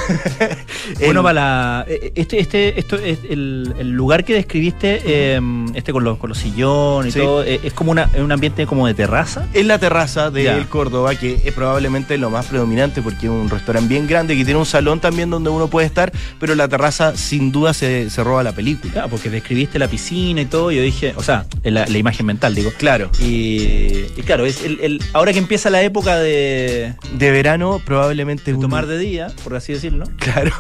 [1.00, 5.40] Bueno, para la, eh, este, este, esto es el, el lugar que describiste, eh,
[5.76, 7.24] este con los, con los sillones y Sí.
[7.26, 9.46] todo, eh, es como una, un ambiente como de terraza.
[9.54, 10.58] Es la terraza de Ya.
[10.58, 14.44] El Córdoba, que es probablemente lo más predominante porque es un restaurante bien grande que
[14.44, 18.24] tiene un salón también donde uno puede estar, pero la terraza sin duda se, se
[18.24, 18.92] roba la película.
[18.94, 22.56] Claro, porque describiste la piscina y todo, yo dije, o sea, la, la imagen mental,
[22.56, 22.72] digo.
[22.78, 23.10] Claro.
[23.20, 28.60] Y, y claro, es el, ahora que empieza la época de, De verano probablemente de
[28.60, 30.06] tomar de día, por así decirlo.
[30.18, 30.52] Claro,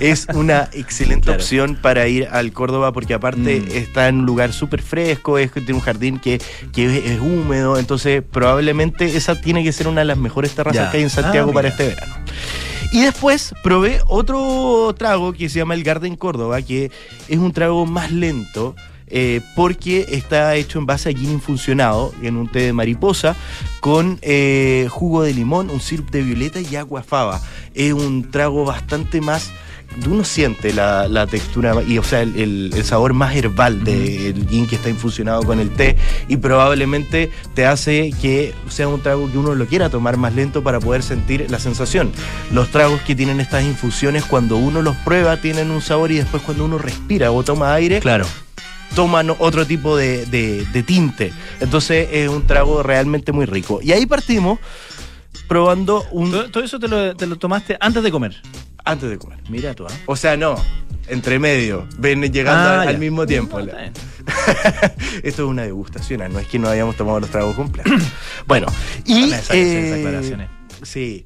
[0.00, 1.38] es una excelente Claro.
[1.40, 3.76] opción para ir al Córdoba porque aparte Mm.
[3.76, 6.40] está en un lugar súper fresco, es, tiene un jardín que,
[6.72, 10.84] que es, es húmedo, entonces probablemente esa tiene que ser una de las mejores terrazas
[10.86, 10.90] Ya.
[10.90, 12.14] que hay en Santiago Ah, para este verano.
[12.92, 16.90] Y después probé otro trago que se llama el Garden Córdoba, que
[17.28, 18.74] es un trago más lento.
[19.10, 23.36] Eh, porque está hecho en base a gin infusionado en un té de mariposa
[23.80, 27.40] con eh, jugo de limón, un sirup de violeta y agua fava.
[27.74, 29.50] Es un trago bastante más
[30.06, 34.46] uno siente la, la textura y o sea el, el- el sabor más herbal del
[34.46, 35.96] gin que está infusionado con el té
[36.28, 40.62] y probablemente te hace que sea un trago que uno lo quiera tomar más lento
[40.62, 42.12] para poder sentir la sensación.
[42.52, 46.42] Los tragos que tienen estas infusiones cuando uno los prueba tienen un sabor y después
[46.42, 48.26] cuando uno respira o toma aire Claro.
[48.94, 51.32] Toman otro tipo de, de- de tinte.
[51.60, 53.80] Entonces es un trago realmente muy rico.
[53.82, 54.58] Y ahí partimos
[55.46, 56.30] probando un...
[56.30, 58.36] Todo, todo eso te lo, te lo tomaste antes de comer.
[58.84, 59.38] Antes de comer.
[59.48, 59.92] Mira tú, ¿ah?
[60.06, 60.56] O sea, no,
[61.08, 63.60] entre medio, ven llegando Ah, al, mismo tiempo.
[63.60, 63.66] No.
[65.22, 66.28] Esto es una degustación, ¿ah?
[66.28, 67.92] no es que no hayamos tomado los tragos completos.
[68.46, 68.66] bueno,
[69.04, 69.32] y...
[69.50, 70.48] Eh, declaraciones.
[70.82, 71.24] sí.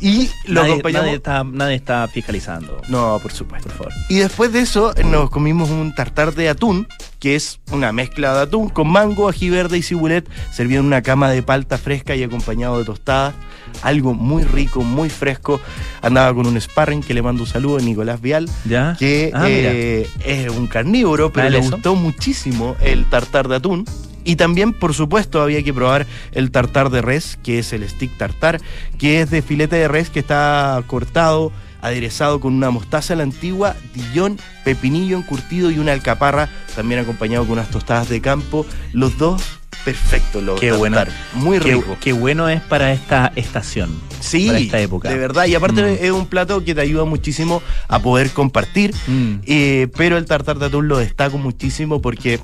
[0.00, 1.04] Y lo nadie, acompañamos...
[1.06, 2.80] nadie está, nadie está fiscalizando.
[2.88, 3.68] No, por supuesto.
[3.68, 3.92] Por favor.
[4.08, 6.86] Y después de eso nos comimos un tartar de atún,
[7.18, 11.02] que es una mezcla de atún con mango, ají verde y cibulet, servido en una
[11.02, 13.34] cama de palta fresca y acompañado de tostadas.
[13.82, 15.60] Algo muy rico, muy fresco.
[16.00, 18.96] Andaba con un sparring que le mando un saludo, Nicolás Vial, ¿Ya?
[18.98, 21.72] que Ah, eh, es un carnívoro, pero le eso.
[21.72, 23.84] gustó muchísimo el tartar de atún.
[24.24, 28.16] Y también, por supuesto, había que probar el tartar de res, que es el stick
[28.18, 28.60] tartar,
[28.98, 33.22] que es de filete de res que está cortado, aderezado con una mostaza a la
[33.22, 38.66] antigua, dillón, pepinillo encurtido y una alcaparra, también acompañado con unas tostadas de campo.
[38.92, 39.57] Los dos,
[39.92, 40.98] perfectos los Qué bueno.
[41.34, 41.96] Muy rico.
[42.00, 43.90] qué bueno es para esta estación.
[44.20, 45.08] Sí, para esta época.
[45.08, 45.46] de verdad.
[45.46, 46.04] Y aparte Mm.
[46.04, 48.94] es un plato que te ayuda muchísimo a poder compartir.
[49.06, 49.34] Mm.
[49.46, 52.40] Eh, pero el tartar de atún lo destaco muchísimo porque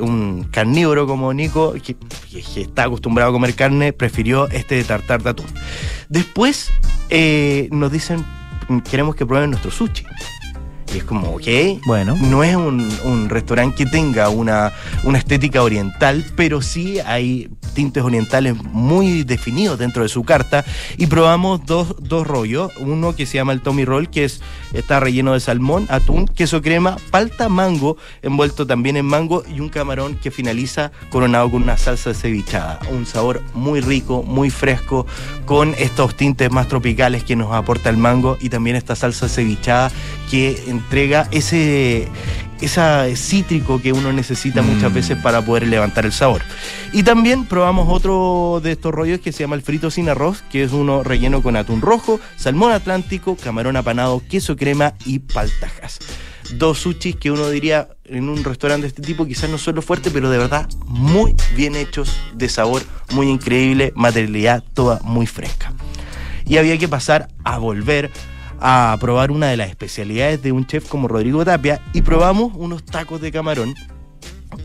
[0.00, 1.94] un carnívoro como Nico, que,
[2.32, 5.46] que está acostumbrado a comer carne, prefirió este tartar de atún.
[6.08, 6.70] Después
[7.10, 8.24] eh, nos dicen,
[8.90, 10.04] queremos que prueben nuestro sushi.
[10.92, 11.46] Y es como, ok.
[11.86, 12.16] Bueno.
[12.16, 14.72] No es un, un restaurante que tenga una,
[15.04, 20.64] una estética oriental, pero sí hay tintes orientales muy definidos dentro de su carta.
[20.96, 22.72] Y probamos dos, dos rollos.
[22.78, 24.40] Uno que se llama el Tommy Roll, que es,
[24.72, 29.68] está relleno de salmón, atún, queso crema, palta, mango, envuelto también en mango, y un
[29.68, 32.80] camarón que finaliza coronado con una salsa cevichada.
[32.90, 35.06] Un sabor muy rico, muy fresco,
[35.44, 39.90] con estos tintes más tropicales que nos aporta el mango y también esta salsa cevichada
[40.30, 42.08] que entrega ese
[43.14, 44.94] cítrico que uno necesita muchas Mm.
[44.94, 46.42] veces para poder levantar el sabor.
[46.92, 50.64] Y también probamos otro de estos rollos que se llama el frito sin arroz, que
[50.64, 55.98] es uno relleno con atún rojo, salmón atlántico, camarón apanado, queso crema y paltajas.
[56.54, 59.82] Dos sushis que uno diría en un restaurante de este tipo quizás no son lo
[59.82, 65.72] fuerte, pero de verdad muy bien hechos, de sabor muy increíble, materialidad toda muy fresca
[66.48, 68.10] y había que pasar a volver
[68.60, 72.84] a probar una de las especialidades de un chef como Rodrigo Tapia y probamos unos
[72.84, 73.74] tacos de camarón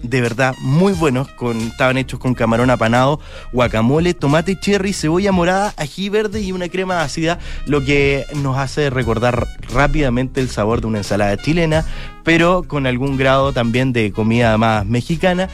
[0.01, 3.19] de verdad muy buenos, con, estaban hechos con camarón apanado,
[3.51, 8.89] guacamole, tomate cherry, cebolla morada, ají verde y una crema ácida, lo que nos hace
[8.89, 11.85] recordar rápidamente el sabor de una ensalada chilena,
[12.23, 15.49] pero con algún grado también de comida más mexicana.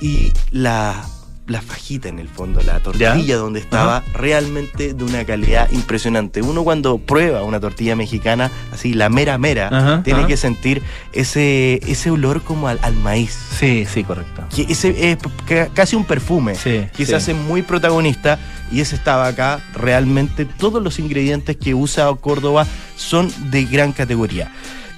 [0.00, 1.04] Y la,
[1.46, 6.40] la fajita en el fondo, la tortilla donde estaba realmente de una calidad impresionante.
[6.40, 10.28] Uno cuando prueba una tortilla mexicana, así la mera mera, Ajá, tiene ajá.
[10.28, 13.36] que sentir ese, ese olor como al, al maíz.
[13.58, 14.42] Sí, sí, correcto.
[14.54, 17.06] Que ese es ca- casi un perfume Sí, que sí.
[17.06, 18.38] se hace muy protagonista
[18.72, 19.60] y ese estaba acá.
[19.74, 24.50] Realmente todos los ingredientes que usa Córdoba son de gran categoría.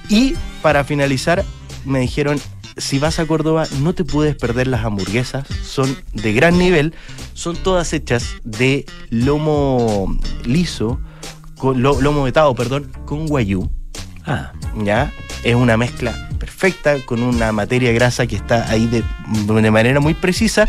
[0.09, 1.43] Y para finalizar,
[1.85, 2.39] me dijeron,
[2.77, 6.93] si vas a Córdoba no te puedes perder las hamburguesas, son de gran nivel,
[7.33, 10.99] son todas hechas de lomo liso,
[11.57, 13.69] con, lo- lomo vetado, perdón, con guayú.
[14.25, 14.51] Ah,
[14.83, 15.11] ¿ya?
[15.43, 19.03] Es una mezcla perfecta con una materia grasa que está ahí de,
[19.61, 20.67] de manera muy precisa.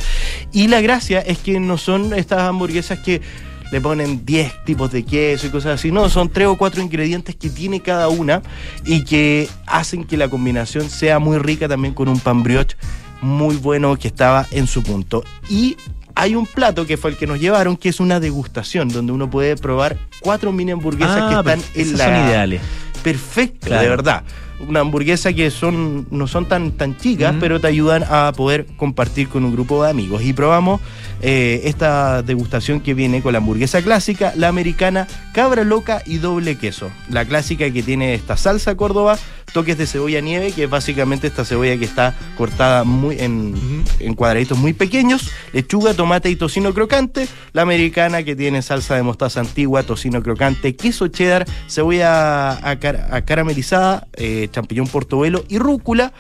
[0.52, 3.20] Y la gracia es que no son estas hamburguesas que
[3.70, 5.90] le ponen 10 tipos de queso y cosas así.
[5.92, 8.42] No, son 3 o 4 ingredientes que tiene cada una
[8.84, 12.76] y que hacen que la combinación sea muy rica también con un pan brioche
[13.20, 15.24] muy bueno que estaba en su punto.
[15.50, 15.76] Y
[16.14, 19.28] hay un plato que fue el que nos llevaron, que es una degustación, donde uno
[19.28, 22.60] puede probar cuatro mini hamburguesas Ah, que están en la son ideales.
[23.02, 23.82] perfecto, Claro.
[23.82, 24.22] de verdad.
[24.66, 29.28] Una hamburguesa que son, no son tan, tan chicas, pero te ayudan a poder compartir
[29.28, 30.22] con un grupo de amigos.
[30.22, 30.80] Y probamos
[31.22, 36.56] eh, esta degustación que viene con la hamburguesa clásica, la americana, cabra loca y doble
[36.56, 36.90] queso.
[37.08, 39.16] La clásica que tiene esta salsa córdoba,
[39.52, 43.54] toques de cebolla nieve, que es básicamente esta cebolla que está cortada muy en,
[44.00, 47.28] en cuadraditos muy pequeños, lechuga, tomate y tocino crocante.
[47.52, 54.06] La americana que tiene salsa de mostaza antigua, tocino crocante, queso cheddar, cebolla acar- acaramelizada,
[54.14, 56.12] eh, champiñón portobelo y rúcula.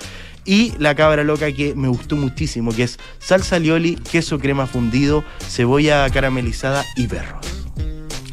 [0.44, 5.22] Y la cabra loca que me gustó muchísimo, que es salsa lioli, queso crema fundido,
[5.46, 7.46] cebolla caramelizada y berros.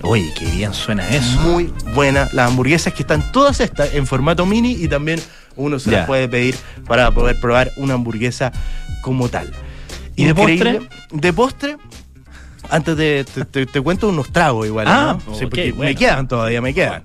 [0.02, 1.40] Oye, qué bien suena eso.
[1.42, 2.30] Muy buena.
[2.32, 5.20] Las hamburguesas que están todas estas en formato mini y también
[5.58, 5.98] uno se Ya.
[6.00, 6.56] las puede pedir
[6.88, 8.54] para poder probar una hamburguesa
[9.02, 9.52] como tal.
[10.16, 10.88] ¿Y de Increíble.
[11.12, 11.78] De postre,
[12.70, 13.26] antes de.
[13.26, 14.88] Te, te- te cuento unos tragos igual.
[14.88, 15.34] Ah, ¿no?
[15.36, 15.90] Sí, ok, porque bueno.
[15.92, 17.04] me quedan todavía, me quedan.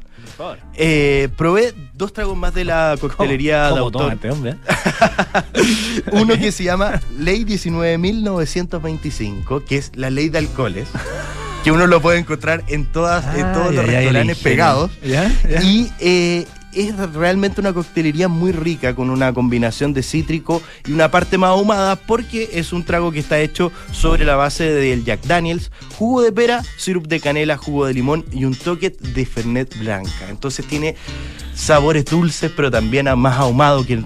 [0.74, 4.14] Eh, probé dos tragos más de la coctelería de ¿Cómo autor.
[6.12, 10.88] Uno que se llama Ley 19.925, que es la ley de alcoholes.
[11.64, 14.90] Que uno lo puede encontrar en todas, en todos Ay, los restaurantes pegados.
[15.62, 21.11] Y eh, es realmente una coctelería muy rica con una combinación de cítrico y una
[21.11, 25.23] parte más ahumada porque es un trago que está hecho sobre la base del Jack
[25.27, 29.79] Daniels, jugo de pera, sirup de canela, jugo de limón y un toque de Fernet
[29.79, 30.29] Blanca.
[30.29, 30.97] Entonces tiene
[31.55, 34.03] sabores dulces pero también más ahumado que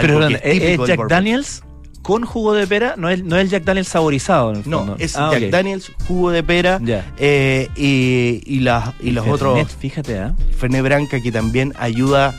[0.00, 0.40] Pero algo que
[0.74, 1.08] ¿es, Jack.
[1.08, 1.63] Daniels
[2.04, 2.94] con jugo de pera?
[2.96, 4.96] No es, no es el Jack Daniels saborizado, en el No, fondo.
[5.00, 5.50] es Ah, Jack ok.
[5.50, 7.04] Daniels, jugo de pera Ya.
[7.18, 10.34] eh, y, y, las- y los Fernet, otros Fíjate, ¿ah?
[10.56, 12.34] Fernet Branca que también ayuda,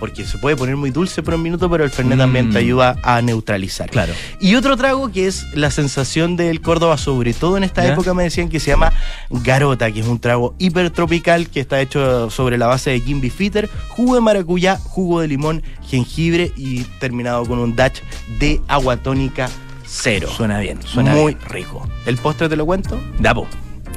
[0.00, 2.52] porque se puede poner muy dulce por un minuto, pero el Fernet también Mm.
[2.52, 3.90] te ayuda a neutralizar.
[3.90, 4.12] Claro.
[4.40, 7.92] Y otro trago que es la sensación del Córdoba, sobre todo en esta ¿Ya?
[7.92, 8.92] época me decían que se llama
[9.30, 13.68] Garota, que es un trago hipertropical que está hecho sobre la base de Kimby Fitter,
[13.88, 17.98] jugo de maracuyá, jugo de limón, jengibre y terminado con un dash
[18.38, 19.48] de agua tónica
[19.86, 20.28] cero.
[20.34, 21.48] Suena bien, suena Muy bien.
[21.50, 21.86] rico.
[22.06, 22.98] ¿El postre te lo cuento?
[23.18, 23.46] Dapo.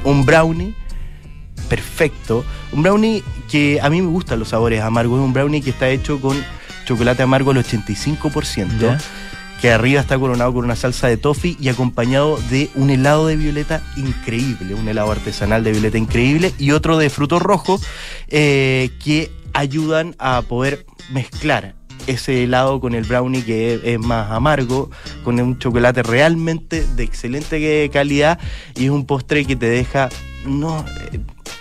[0.06, 0.76] un brownie
[1.70, 2.46] perfecto.
[2.72, 5.20] Un brownie que a mí me gustan los sabores amargos.
[5.20, 6.38] Es un brownie que está hecho con
[6.86, 8.80] chocolate amargo al 85%.
[8.80, 8.98] Ya.
[9.62, 13.38] Que arriba está coronado con una salsa de toffee y acompañado de un helado de
[13.38, 17.82] violeta increíble, un helado artesanal de violeta increíble y otro de frutos rojos
[18.28, 21.76] eh, que ayudan a poder mezclar
[22.08, 24.90] ese helado con el brownie que es, más amargo,
[25.24, 28.40] con un chocolate realmente de excelente calidad
[28.76, 30.10] y es un postre que te deja,
[30.46, 30.84] no,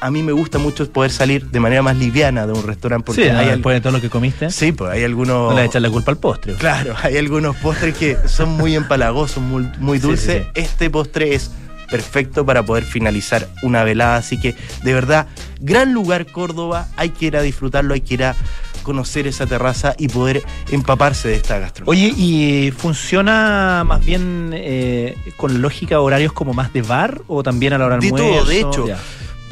[0.03, 3.23] a mí me gusta mucho poder salir de manera más liviana de un restaurante porque
[3.23, 5.51] Sí, hay, al- después de todo lo que comiste, sí, pues hay algunos...
[5.53, 6.55] no le echas la culpa al postre.
[6.55, 10.43] Claro, hay algunos postres que son muy empalagosos, muy, muy dulces.
[10.43, 10.61] sí, sí.
[10.61, 11.51] Este postre es
[11.91, 15.27] perfecto para poder finalizar una velada, así que de verdad,
[15.61, 18.35] gran lugar Córdoba, hay que ir a disfrutarlo, hay que ir a
[18.83, 22.07] conocer esa terraza y poder empaparse de esta gastronomía.
[22.09, 27.75] Oye, ¿y funciona más bien eh, con lógica horarios como más de bar o también
[27.75, 28.29] a la hora De almuerzo?
[28.29, 28.89] todo, de hecho.
[28.89, 28.99] Ya.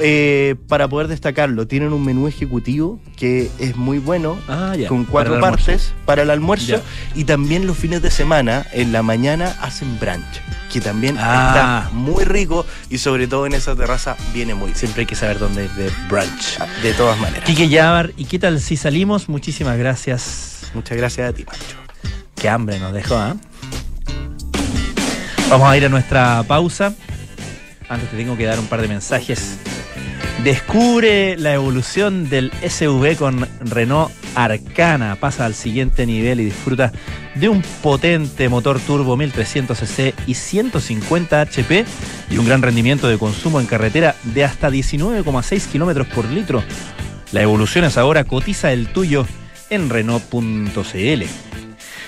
[0.03, 4.89] Eh, para poder destacarlo, tienen un menú ejecutivo que es muy bueno, Ah, ya.
[4.89, 6.83] con cuatro partes para el almuerzo Ya.
[7.15, 10.25] y también los fines de semana en la mañana hacen brunch
[10.73, 11.83] que también Ah.
[11.85, 15.17] está muy rico y sobre todo en esa terraza viene muy bien Siempre hay que
[15.17, 16.59] saber dónde ir de brunch.
[16.83, 19.29] de todas maneras Quique Yabar, ¿y qué tal si salimos?
[19.29, 20.71] Muchísimas gracias.
[20.75, 21.77] muchas gracias a ti Pancho
[22.37, 23.37] Qué hambre nos dejó, ¿ah?
[25.51, 26.95] Vamos a ir a nuestra pausa.
[27.91, 29.59] Antes te tengo que dar un par de mensajes.
[30.45, 35.17] Descubre la evolución del SUV con Renault Arcana.
[35.17, 36.93] Pasa al siguiente nivel y disfruta
[37.35, 41.85] de un potente motor turbo 1300cc y 150 HP
[42.31, 46.63] y un gran rendimiento de consumo en carretera de hasta 19,6 kilómetros por litro.
[47.33, 49.27] La evolución es ahora, cotiza el tuyo
[49.69, 51.50] en Renault.cl.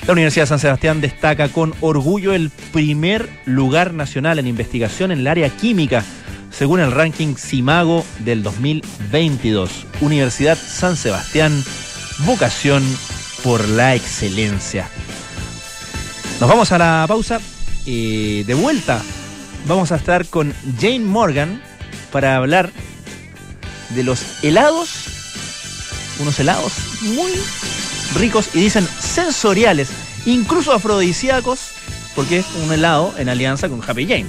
[0.06, 5.20] La Universidad de San Sebastián destaca con orgullo el primer lugar nacional en investigación en
[5.20, 6.02] el área química,
[6.50, 9.86] según el ranking CIMAGO del 2022.
[10.00, 11.52] Universidad San Sebastián,
[12.26, 12.82] vocación
[13.44, 14.88] por la excelencia.
[16.40, 17.40] Nos vamos a la pausa.
[17.86, 19.00] y de vuelta,
[19.68, 21.62] vamos a estar con Jane Morgan
[22.10, 22.70] para hablar
[23.90, 24.88] de los helados,
[26.18, 27.32] unos helados muy
[28.14, 29.90] ricos y dicen sensoriales,
[30.26, 31.72] incluso afrodisíacos,
[32.14, 34.26] porque es un helado en alianza con Happy Jane.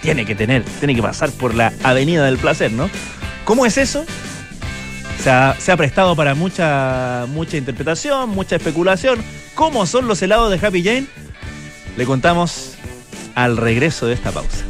[0.00, 2.88] Tiene que tener, tiene que pasar por la avenida del placer, ¿no?
[3.44, 4.04] ¿Cómo es eso?
[5.22, 9.22] Se ha, se ha prestado para mucha, mucha interpretación, mucha especulación.
[9.54, 11.06] ¿Cómo son los helados de Happy Jane?
[11.96, 12.72] Le contamos
[13.34, 14.64] al regreso de esta pausa.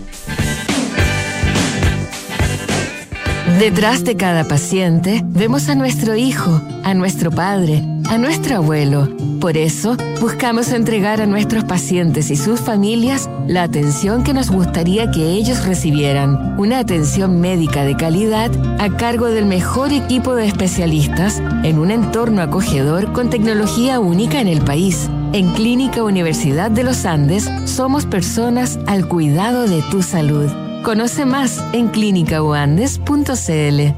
[3.58, 9.08] Detrás de cada paciente vemos a nuestro hijo, a nuestro padre, a nuestro abuelo.
[9.40, 15.12] Por eso, buscamos entregar a nuestros pacientes y sus familias la atención que nos gustaría
[15.12, 16.58] que ellos recibieran.
[16.58, 22.42] Una atención médica de calidad a cargo del mejor equipo de especialistas en un entorno
[22.42, 25.08] acogedor con tecnología única en el país.
[25.32, 30.50] En Clínica Universidad de los Andes somos personas al cuidado de tu salud.
[30.82, 33.94] Conoce más en clínicauandes.cl.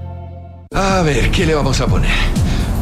[0.74, 2.41] A ver, ¿qué le vamos a poner?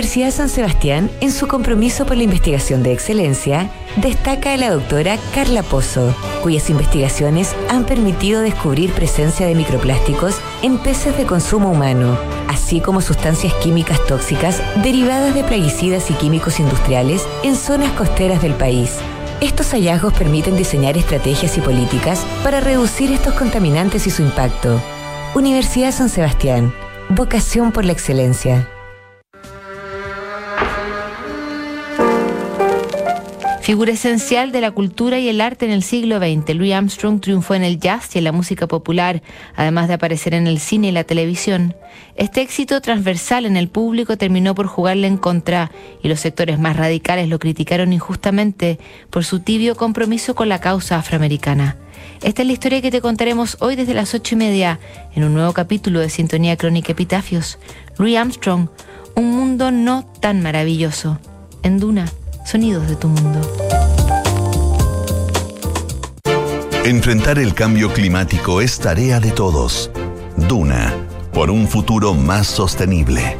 [0.00, 5.18] Universidad San Sebastián, en su compromiso por la investigación de excelencia, destaca a la doctora
[5.34, 12.18] Carla Pozo, cuyas investigaciones han permitido descubrir presencia de microplásticos en peces de consumo humano,
[12.48, 18.54] así como sustancias químicas tóxicas derivadas de plaguicidas y químicos industriales en zonas costeras del
[18.54, 18.96] país.
[19.42, 24.80] Estos hallazgos permiten diseñar estrategias y políticas para reducir estos contaminantes y su impacto.
[25.34, 26.72] Universidad San Sebastián,
[27.10, 28.66] vocación por la excelencia.
[33.70, 37.54] Figura esencial de la cultura y el arte en el siglo XX, Louis Armstrong triunfó
[37.54, 39.22] en el jazz y en la música popular,
[39.54, 41.76] además de aparecer en el cine y la televisión.
[42.16, 45.70] Este éxito transversal en el público terminó por jugarle en contra
[46.02, 50.96] y los sectores más radicales lo criticaron injustamente por su tibio compromiso con la causa
[50.96, 51.76] afroamericana.
[52.22, 54.80] Esta es la historia que te contaremos hoy desde las ocho y media
[55.14, 57.60] en un nuevo capítulo de Sintonía Crónica Epitafios.
[57.98, 58.66] Louis Armstrong,
[59.14, 61.20] un mundo no tan maravilloso.
[61.62, 62.06] En Duna.
[62.44, 63.40] Sonidos de tu mundo.
[66.84, 69.90] Enfrentar el cambio climático es tarea de todos.
[70.48, 70.94] Duna,
[71.32, 73.36] por un futuro más sostenible.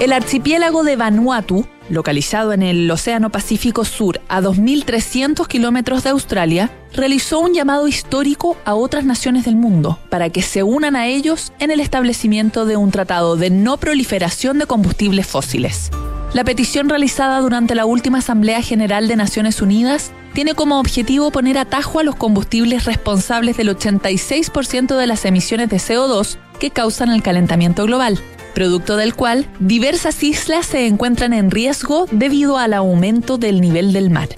[0.00, 6.70] El archipiélago de Vanuatu, localizado en el Océano Pacífico Sur a 2.300 kilómetros de Australia,
[6.92, 11.52] realizó un llamado histórico a otras naciones del mundo para que se unan a ellos
[11.58, 15.90] en el establecimiento de un tratado de no proliferación de combustibles fósiles.
[16.32, 21.58] La petición realizada durante la última Asamblea General de Naciones Unidas tiene como objetivo poner
[21.58, 27.24] atajo a los combustibles responsables del 86% de las emisiones de CO2 que causan el
[27.24, 28.20] calentamiento global,
[28.54, 34.10] producto del cual diversas islas se encuentran en riesgo debido al aumento del nivel del
[34.10, 34.28] mar.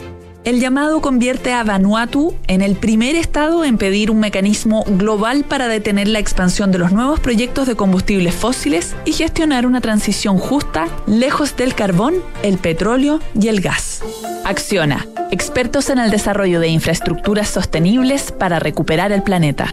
[0.44, 5.68] El llamado convierte a Vanuatu en el primer estado en pedir un mecanismo global para
[5.68, 10.88] detener la expansión de los nuevos proyectos de combustibles fósiles y gestionar una transición justa
[11.06, 14.02] lejos del carbón, el petróleo y el gas.
[14.44, 19.72] Acciona, expertos en el desarrollo de infraestructuras sostenibles para recuperar el planeta.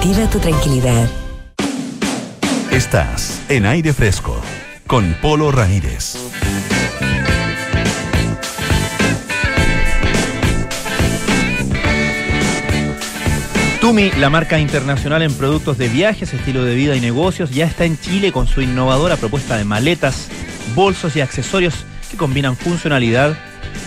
[0.31, 1.07] tu tranquilidad.
[2.71, 4.41] Estás en aire fresco
[4.87, 6.15] con Polo Ramírez.
[13.79, 17.85] Tumi, la marca internacional en productos de viajes, estilo de vida y negocios, ya está
[17.85, 20.29] en Chile con su innovadora propuesta de maletas,
[20.73, 23.37] bolsos y accesorios que combinan funcionalidad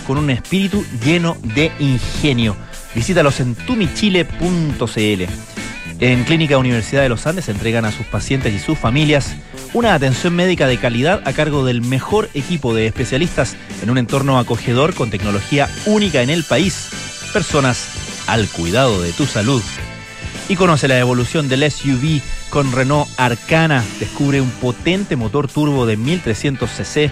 [0.07, 2.57] con un espíritu lleno de ingenio.
[2.95, 5.54] Visítalos en tumichile.cl.
[6.05, 9.37] En Clínica Universidad de los Andes entregan a sus pacientes y sus familias
[9.73, 14.39] una atención médica de calidad a cargo del mejor equipo de especialistas en un entorno
[14.39, 16.91] acogedor con tecnología única en el país.
[17.33, 17.89] Personas
[18.27, 19.63] al cuidado de tu salud.
[20.51, 23.83] Y conoce la evolución del SUV con Renault Arcana.
[23.99, 27.11] Descubre un potente motor turbo de 1300 cc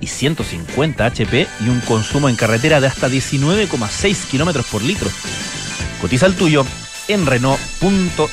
[0.00, 5.10] y 150 HP y un consumo en carretera de hasta 19,6 kilómetros por litro.
[6.00, 6.64] Cotiza el tuyo
[7.12, 8.26] en Renault.cl.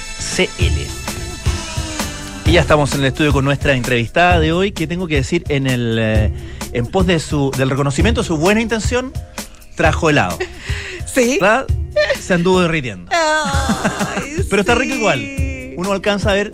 [2.45, 5.43] Y ya estamos en el estudio con nuestra entrevistada de hoy, que tengo que decir
[5.49, 6.31] en el eh,
[6.71, 9.11] en pos de su del reconocimiento de su buena intención,
[9.75, 10.37] trajo helado.
[11.05, 11.39] Sí.
[11.41, 11.65] ¿Verdad?
[12.19, 13.09] Se anduvo derritiendo.
[13.11, 14.79] Ay, Pero está sí.
[14.81, 15.73] rico igual.
[15.77, 16.51] Uno alcanza a ver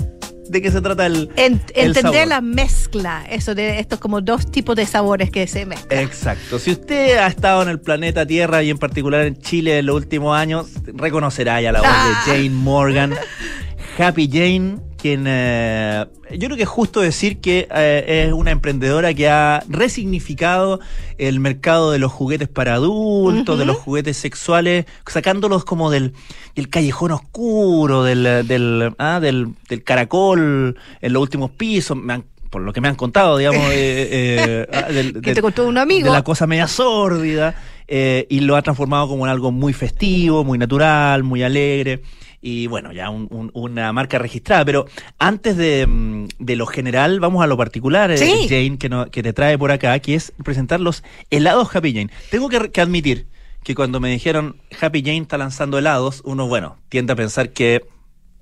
[0.54, 2.28] de qué se trata el, En- el entender sabor.
[2.28, 6.00] la mezcla, eso de estos como dos tipos de sabores que se mezclan.
[6.00, 6.60] Exacto.
[6.60, 9.96] Si usted ha estado en el planeta Tierra y en particular en Chile en los
[9.98, 12.24] últimos años, reconocerá ya la voz Ah.
[12.28, 13.14] de Jane Morgan.
[13.98, 19.14] Happy Jane, quien eh, yo creo que es justo decir que eh, es una emprendedora
[19.14, 20.80] que ha resignificado
[21.18, 26.14] el mercado de los juguetes para adultos, de los juguetes sexuales, sacándolos como del,
[26.56, 31.98] del callejón oscuro, del, del, ah, del, del caracol en los últimos pisos.
[31.98, 35.36] Me han- por lo que me han contado, digamos, eh, eh, ah, del- Que del-
[35.36, 36.06] te contó un amigo.
[36.08, 37.56] de la cosa media sórdida
[37.88, 42.02] eh, y lo ha transformado como en algo muy festivo, muy natural, muy alegre.
[42.46, 44.66] Y bueno, ya un- un- una marca registrada.
[44.66, 44.86] Pero
[45.18, 48.18] antes de, mm, de lo general, vamos a lo particular, eh.
[48.50, 52.10] Jane, que, no- que te trae por acá, que es presentar los helados Happy Jane.
[52.30, 53.28] Tengo que, que admitir
[53.64, 57.86] que cuando me dijeron Happy Jane está lanzando helados, uno, bueno, tiende a pensar que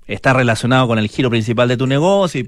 [0.08, 2.40] está relacionado con el giro principal de tu negocio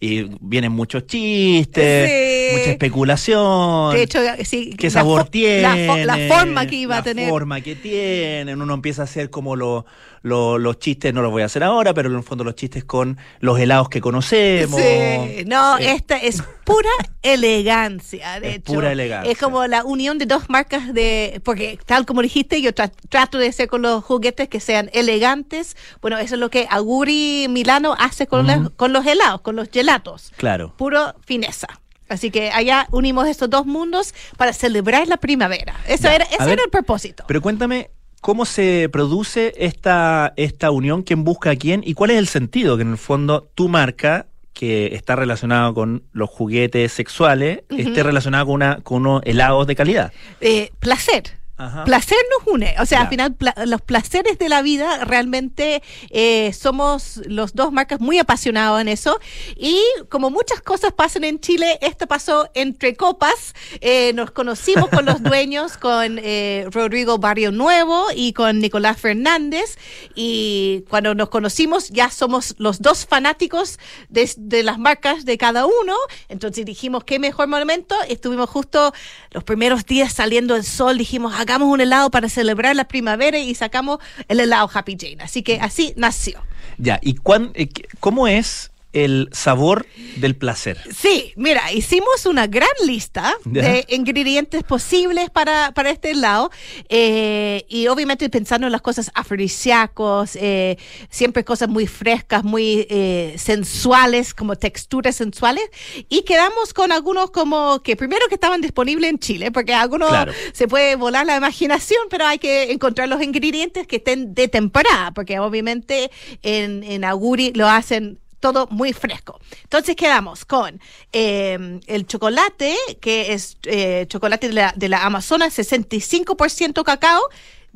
[0.00, 2.56] y, vienen muchos chistes, Sí.
[2.58, 3.94] mucha especulación.
[3.94, 4.70] De hecho, sí.
[4.78, 5.60] ¿Qué la sabor tiene?
[5.62, 7.28] La, fo- la forma que iba la a tener.
[7.28, 8.60] forma que tienen.
[8.60, 9.84] Uno empieza a hacer como lo-
[10.26, 12.84] lo- los chistes, no los voy a hacer ahora, pero en el fondo los chistes
[12.84, 14.80] con los helados que conocemos.
[14.80, 16.90] Sí, no, Eh, esta es pura
[17.22, 18.72] elegancia, de Es hecho.
[18.74, 19.30] pura elegancia.
[19.30, 23.38] Es como la unión de dos marcas de, porque tal como dijiste, yo tra- trato
[23.38, 25.76] de hacer con los juguetes que sean elegantes.
[26.02, 29.68] Bueno, eso es lo que Aguri Milano hace con, los, con los helados, con los
[29.70, 30.32] gelatos.
[30.36, 30.74] Claro.
[30.76, 31.68] Puro fineza.
[32.08, 35.74] Así que allá unimos estos dos mundos para celebrar la primavera.
[35.88, 37.24] Eso Ya, era, ese ver, era el propósito.
[37.26, 37.90] Pero cuéntame,
[38.26, 41.04] ¿cómo se produce esta, esta unión?
[41.04, 41.82] ¿Quién busca a quién?
[41.86, 42.74] ¿Y cuál es el sentido?
[42.76, 48.44] Que en el fondo tu marca, que está relacionada con los juguetes sexuales, esté relacionada
[48.44, 50.12] con, una, con unos helados de calidad.
[50.40, 51.38] eh, placer.
[51.58, 51.84] Ajá.
[51.84, 52.74] Placer nos une.
[52.80, 57.72] O sea, al final, pla- los placeres de la vida realmente eh, somos los dos
[57.72, 59.18] marcas muy apasionados en eso.
[59.56, 59.80] Y
[60.10, 63.54] como muchas cosas pasan en Chile, esto pasó entre copas.
[63.80, 69.78] Eh, nos conocimos con los dueños, con eh, Rodrigo Barrio Nuevo y con Nicolás Fernández.
[70.14, 73.78] Y cuando nos conocimos, ya somos los dos fanáticos
[74.08, 75.94] de, de las marcas de cada uno.
[76.28, 77.94] Entonces dijimos, qué mejor momento.
[78.08, 78.92] Estuvimos justo
[79.30, 80.98] los primeros días saliendo el sol.
[80.98, 85.18] Dijimos, hagamos un helado para celebrar la primavera y sacamos el helado Happy Jane.
[85.20, 86.42] Así que así nació.
[86.76, 87.68] Ya, ¿y cuán- eh,
[88.00, 88.70] cómo es
[89.04, 89.86] el sabor
[90.16, 90.78] del placer?
[90.96, 93.62] Sí, mira, hicimos una gran lista Ya.
[93.62, 96.50] de ingredientes posibles para, para este helado
[96.88, 100.78] eh, y obviamente pensando en las cosas afrodisíacos, eh,
[101.10, 105.64] siempre cosas muy frescas, muy eh, sensuales, como texturas sensuales
[106.08, 110.32] y quedamos con algunos como que primero que estaban disponibles en Chile, porque algunos Claro.
[110.52, 115.12] se puede volar la imaginación, pero hay que encontrar los ingredientes que estén de temporada,
[115.12, 116.10] porque obviamente
[116.42, 118.18] en, en Aguri lo hacen
[118.52, 119.40] todo muy fresco.
[119.64, 120.80] Entonces quedamos con
[121.12, 127.22] eh, el chocolate, que es eh, chocolate de la, de la Amazonas, 65% cacao,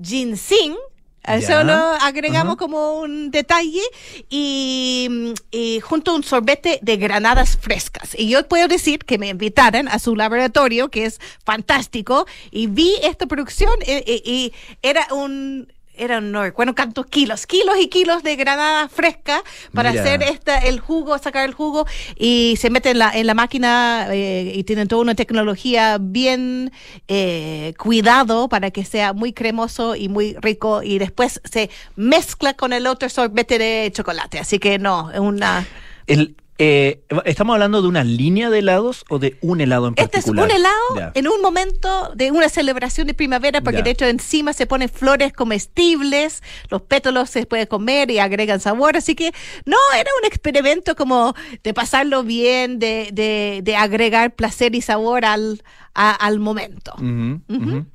[0.01, 0.77] ginseng,
[1.23, 2.57] a Eso lo agregamos Ajá.
[2.57, 3.83] como un detalle
[4.31, 8.15] y, y junto a un sorbete de granadas frescas.
[8.17, 12.95] Y yo puedo decir que me invitaran a su laboratorio, que es fantástico, y vi
[13.03, 14.53] esta producción eh, eh, y
[14.83, 15.71] era un...
[16.01, 19.43] Era no recuerdo cuántos kilos, kilos y kilos de granada fresca
[19.75, 20.03] para Mira.
[20.03, 21.87] hacer esta, el jugo, sacar el jugo
[22.17, 26.73] y se mete en la, en la máquina eh, y tienen toda una tecnología bien
[27.07, 32.73] eh, cuidado para que sea muy cremoso y muy rico y después se mezcla con
[32.73, 34.39] el otro sorbete de chocolate.
[34.39, 35.67] Así que no, es una...
[36.07, 40.19] El, eh, ¿Estamos hablando de una línea de helados o de un helado en Este
[40.19, 40.51] es un particular?
[40.95, 44.91] helado en un momento de una celebración de primavera, porque de hecho encima se ponen
[44.91, 49.33] flores comestibles, los pétalos se puede comer y agregan sabor, así que
[49.65, 51.35] no, era un experimento como
[51.65, 55.63] de pasarlo bien, de, de, de agregar placer y sabor al,
[55.95, 56.93] a- al momento.
[56.99, 57.87] Ujú.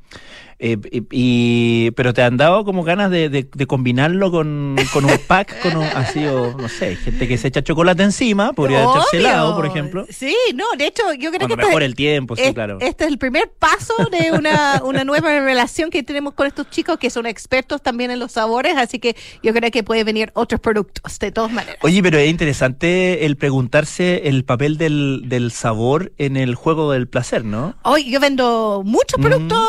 [0.57, 0.77] Eh,
[1.11, 5.59] y, pero te han dado como ganas de, de- de combinarlo con, con un pack,
[5.61, 9.19] con un- así o no sé, gente que se echa chocolate encima, podría echarse Obvio.
[9.19, 10.05] helado, por ejemplo.
[10.09, 11.61] Sí, no, de hecho yo creo Cuando que...
[11.61, 12.77] este- mejore el tiempo, sí, es- claro.
[12.79, 16.97] Este es el primer paso de una, una nueva relación que tenemos con estos chicos
[16.99, 20.61] que son expertos también en los sabores, así que yo creo que puede venir otros
[20.61, 21.77] productos de todas maneras.
[21.81, 27.07] Oye, pero es interesante el preguntarse el papel del, del sabor en el juego del
[27.07, 27.75] placer, ¿no?
[27.83, 29.21] Hoy yo vendo muchos Mm.
[29.23, 29.67] productos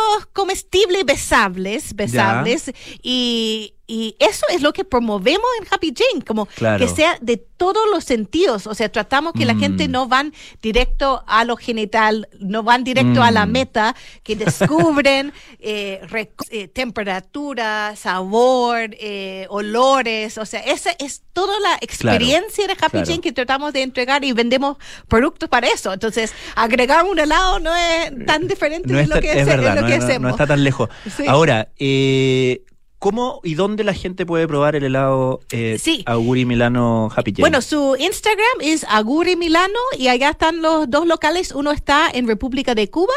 [0.77, 2.72] comestibles, besables, besables,
[3.03, 6.84] y, y eso es lo que promovemos en Happy Jane, como Claro.
[6.84, 9.61] que sea de todos los sentidos, o sea, tratamos que la Mm.
[9.61, 13.51] gente no van directo a lo genital, no van directo a la Mm.
[13.53, 16.01] meta, que descubren eh,
[16.51, 23.07] eh, temperatura, sabor, eh, olores, o sea, esa es toda la experiencia de Happy claro.
[23.07, 24.76] Jane que tratamos de entregar y vendemos
[25.09, 25.93] productos para eso.
[25.93, 29.70] Entonces, agregar un helado no es tan diferente No de lo que, es hace- verdad,
[29.70, 30.22] de lo no, que es- no- hacemos.
[30.22, 30.89] no está tan lejos.
[31.16, 31.24] Sí.
[31.26, 32.62] Ahora, eh,
[32.99, 36.03] ¿cómo y dónde la gente puede probar el helado eh, Sí.
[36.07, 37.40] Auguri Milano Happy Jane?
[37.42, 41.53] Bueno, su Instagram es Aguri Milano y allá están los dos locales.
[41.53, 43.12] Uno está en República de Cuba,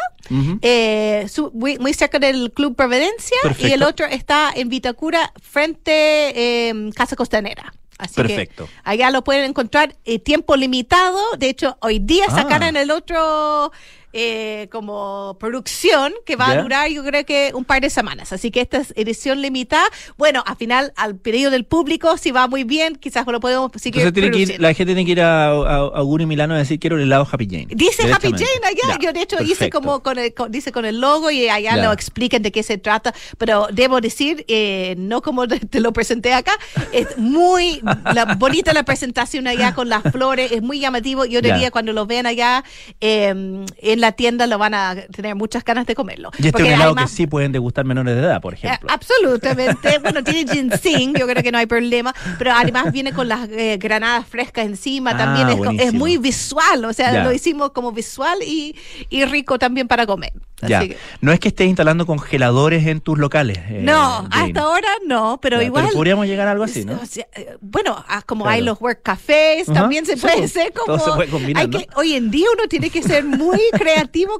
[0.61, 6.69] eh, su- muy, muy cerca del Club Providencia, y el otro está en Vitacura, frente
[6.69, 7.73] eh, Casa Costanera.
[7.97, 8.65] Así Perfecto.
[8.65, 11.19] que allá lo pueden encontrar eh, tiempo limitado.
[11.37, 12.35] De hecho, hoy día Ah.
[12.43, 13.73] sacaron el otro
[14.13, 16.59] eh, como producción que va Ya.
[16.59, 18.31] a durar yo creo que un par de semanas.
[18.33, 19.85] Así que esta es edición limitada.
[20.17, 24.01] Bueno, al final, al pedido del público, si va muy bien, quizás lo podemos seguir
[24.01, 26.57] Entonces tiene que ir, la gente tiene que ir a, a, a Augurio Milano a
[26.57, 27.67] decir quiero el helado Happy Jane.
[27.69, 28.31] Dice Happy.
[28.31, 28.95] Jane allá.
[28.95, 29.81] Ya, Yo de hecho hice perfecto.
[29.81, 31.83] como con el, con- dice con el logo y allá Ya.
[31.83, 33.13] lo explican de qué se trata.
[33.37, 36.53] Pero debo decir, eh, no como te lo presenté acá,
[36.91, 37.81] es muy
[38.13, 41.25] la- bonita la presentación allá con las flores, es muy llamativo.
[41.25, 42.63] Yo diría cuando lo vean allá
[43.01, 46.31] eh, en la tienda lo van a tener muchas ganas de comerlo.
[46.39, 48.89] Y este es un helado que sí pueden degustar menores de edad, por eh, ejemplo.
[48.91, 49.99] Absolutamente.
[50.01, 53.77] Bueno, tiene ginseng, yo creo que no hay problema, pero además viene con las eh,
[53.79, 57.23] granadas frescas encima, Ah, también es, muy visual, o sea, Ya.
[57.23, 58.75] lo hicimos como visual y,
[59.09, 60.31] y rico también para comer.
[60.61, 60.79] ya.
[60.79, 63.57] Así que- No es que estés instalando congeladores en tus locales.
[63.57, 64.47] eh, no, Jane.
[64.47, 65.89] hasta ahora no, pero Ya, igual.
[65.93, 66.99] podríamos llegar a algo así, ¿no?
[67.01, 67.25] o sea,
[67.61, 68.55] bueno, ah, como Claro.
[68.55, 70.97] hay los work cafés, también se sí, puede ser como.
[70.97, 71.79] todo se puede combinar, hay ¿no?
[71.79, 73.88] que, hoy en día uno tiene que ser muy creativo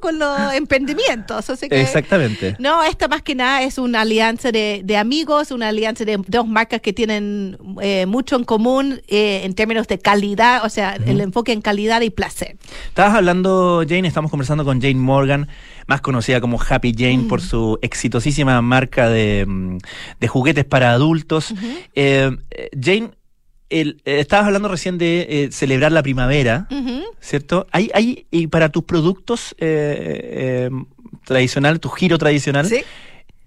[0.02, 1.50] con los emprendimientos.
[1.50, 2.56] así que- Exactamente.
[2.60, 6.48] no, esta más que nada es una alianza de, de amigos, una alianza de dos
[6.48, 11.22] marcas que tienen eh, mucho en común eh, en términos de calidad, o sea, el
[11.22, 12.58] enfoque en calidad y placer.
[12.88, 15.48] Estabas hablando, Jane, estamos conversando con Jane Morgan,
[15.88, 19.78] más conocida como Happy Jane por su exitosísima marca de, mm,
[20.20, 21.54] de juguetes para adultos.
[21.96, 22.32] Eh,
[22.80, 23.12] Jane,
[23.70, 26.68] el- eh, estabas hablando recién de eh, celebrar la primavera.
[27.20, 27.68] ¿cierto?
[27.72, 30.70] ¿Hay, hay, y para tus productos eh, eh,
[31.26, 32.82] tradicional, tu giro tradicional, Sí.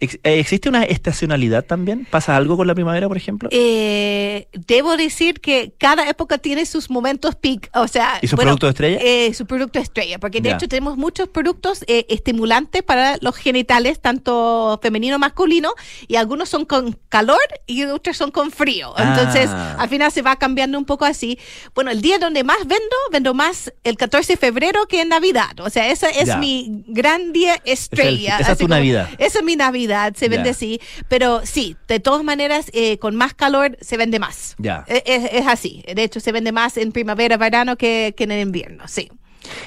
[0.02, 2.06] Ex- ¿existe una estacionalidad también?
[2.10, 3.48] ¿Pasa algo con la primavera, por ejemplo?
[3.52, 8.50] Eh, debo decir que cada época tiene sus momentos peak, o sea, ¿Y su bueno,
[8.50, 8.98] producto estrella?
[9.00, 10.56] eh, su producto estrella, porque de Ya.
[10.56, 15.72] hecho tenemos muchos productos eh, estimulantes para los genitales, tanto femenino masculino,
[16.08, 18.94] y algunos son con calor y otros son con frío.
[18.98, 19.76] Entonces, Ah.
[19.78, 21.38] al final se va cambiando un poco así.
[21.74, 25.58] Bueno, el día donde más vendo, vendo más el 14 de febrero que en Navidad.
[25.60, 26.36] O sea, ese es Ya.
[26.38, 28.38] mi gran día estrella.
[28.38, 29.08] esa es tu como- Navidad.
[29.18, 30.50] Esa es mi Navidad, se vende Ya.
[30.52, 30.80] así.
[31.08, 34.54] Pero sí, de todas maneras, eh, con más calor se vende más.
[34.58, 34.84] Ya.
[34.88, 35.84] Eh, Es, es así.
[35.94, 39.10] De hecho, se vende más en primavera, verano que, que en el invierno, sí.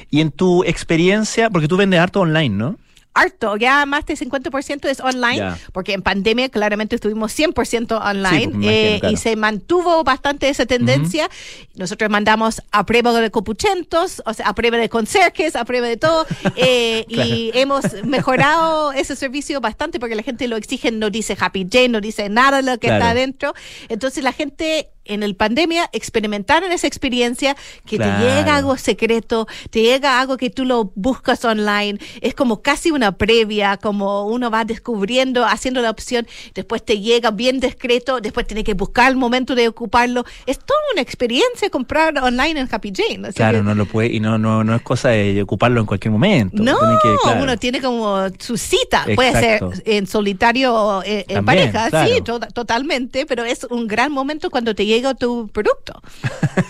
[0.09, 2.77] Y en tu experiencia, porque tú vendes harto online, ¿no?
[3.15, 8.47] Harto, ya más del 50% es online, porque en pandemia claramente estuvimos 100% online Sí,
[8.47, 9.13] pues, imagino, eh, claro.
[9.13, 11.29] y se mantuvo bastante esa tendencia.
[11.75, 15.97] Nosotros mandamos a prueba de copuchentos, o sea, a prueba de conserjes, a prueba de
[15.97, 16.25] todo,
[16.57, 21.65] eh, y hemos mejorado ese servicio bastante porque la gente lo exige, no dice Happy
[21.71, 22.95] Jane, no dice nada de lo que Claro.
[22.97, 23.53] está adentro.
[23.89, 28.23] Entonces la gente en el pandemia experimentaron esa experiencia que Claro.
[28.25, 32.91] te llega algo secreto, te llega algo que tú lo buscas online, es como casi
[32.91, 38.47] una previa, como uno va descubriendo, haciendo la opción, después te llega bien discreto, después
[38.47, 40.25] tiene que buscar el momento de ocuparlo.
[40.45, 43.31] Es toda una experiencia comprar online en Happy Jane.
[43.33, 46.11] Claro, que- no lo puede, y no, no, no es cosa de ocuparlo en cualquier
[46.11, 46.61] momento.
[46.63, 47.43] no, que, claro.
[47.43, 49.05] uno tiene como su cita.
[49.15, 49.71] Puede Exacto.
[49.73, 52.09] ser en solitario o eh, en También, pareja, claro.
[52.13, 56.01] sí, to- totalmente, pero es un gran momento cuando te llega tu producto.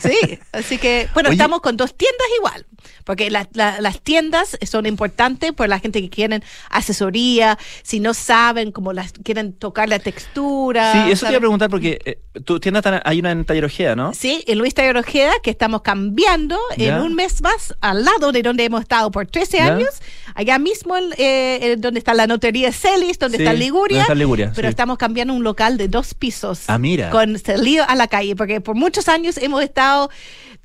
[0.01, 1.35] Sí, así que, bueno, Oye.
[1.35, 2.65] estamos con dos tiendas igual,
[3.03, 8.13] porque la- la- las tiendas son importantes por la gente que quieren asesoría, si no
[8.15, 10.91] saben cómo las quieren tocar la textura.
[11.05, 13.95] Sí, eso te iba a preguntar porque tu tienda está- hay una en Taller Ojeda,
[13.95, 14.13] ¿no?
[14.13, 18.41] Sí, en Luis Taller Ojeda, que estamos cambiando en un mes más al lado de
[18.41, 19.73] donde hemos estado por 13 Ya.
[19.75, 19.89] años,
[20.33, 24.51] allá mismo eh, donde está la notería Celis, donde Sí, está Liguria, donde está Liguria,
[24.55, 24.69] pero sí.
[24.71, 27.09] estamos cambiando un local de dos pisos Ah, mira.
[27.09, 30.09] con salido a la calle, porque por muchos años hemos estado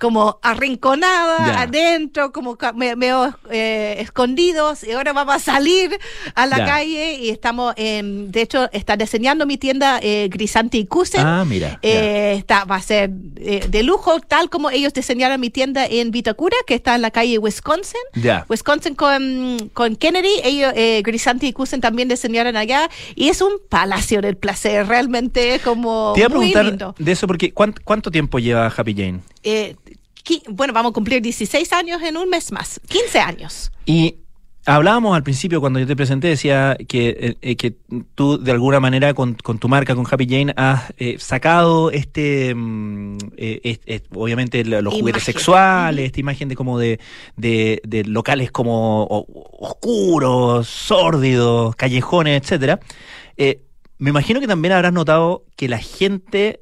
[0.01, 1.61] como arrinconada Ya.
[1.63, 5.91] adentro, como medio eh, escondidos, y ahora vamos a salir
[6.35, 6.65] a la Ya.
[6.67, 11.21] calle y estamos, en, de hecho, está diseñando mi tienda eh, Grisanti y Kusen.
[11.27, 11.79] Ah, mira.
[11.83, 16.11] Eh, está, va a ser eh, de lujo, tal como ellos diseñaron mi tienda en
[16.11, 18.01] Vitacura, que está en la calle Wisconsin.
[18.15, 18.47] Ya.
[18.49, 23.53] Wisconsin con, con Kennedy, ellos, eh, Grisanti y Kusen también diseñaron allá, y es un
[23.69, 26.95] palacio del placer, realmente como Te iba a preguntar lindo.
[26.99, 29.21] de eso porque ¿cuán- ¿cuánto tiempo lleva Happy Jane?
[29.43, 29.77] Eh,
[30.49, 33.73] bueno, vamos a cumplir 16 años en un mes más, 15 años.
[33.87, 34.17] Y
[34.67, 37.77] hablábamos al principio cuando yo te presenté, decía que, eh, que
[38.15, 42.55] tú de alguna manera con, con tu marca, con Happy Jane, has eh, sacado este,
[42.55, 47.01] mm, eh, es- es- obviamente lo- los juguetes sexuales, esta imagen de como de,
[47.37, 49.07] de, de locales como
[49.59, 52.81] oscuros, sórdidos, callejones, etcétera.
[53.99, 56.61] Me imagino que también habrás notado que la gente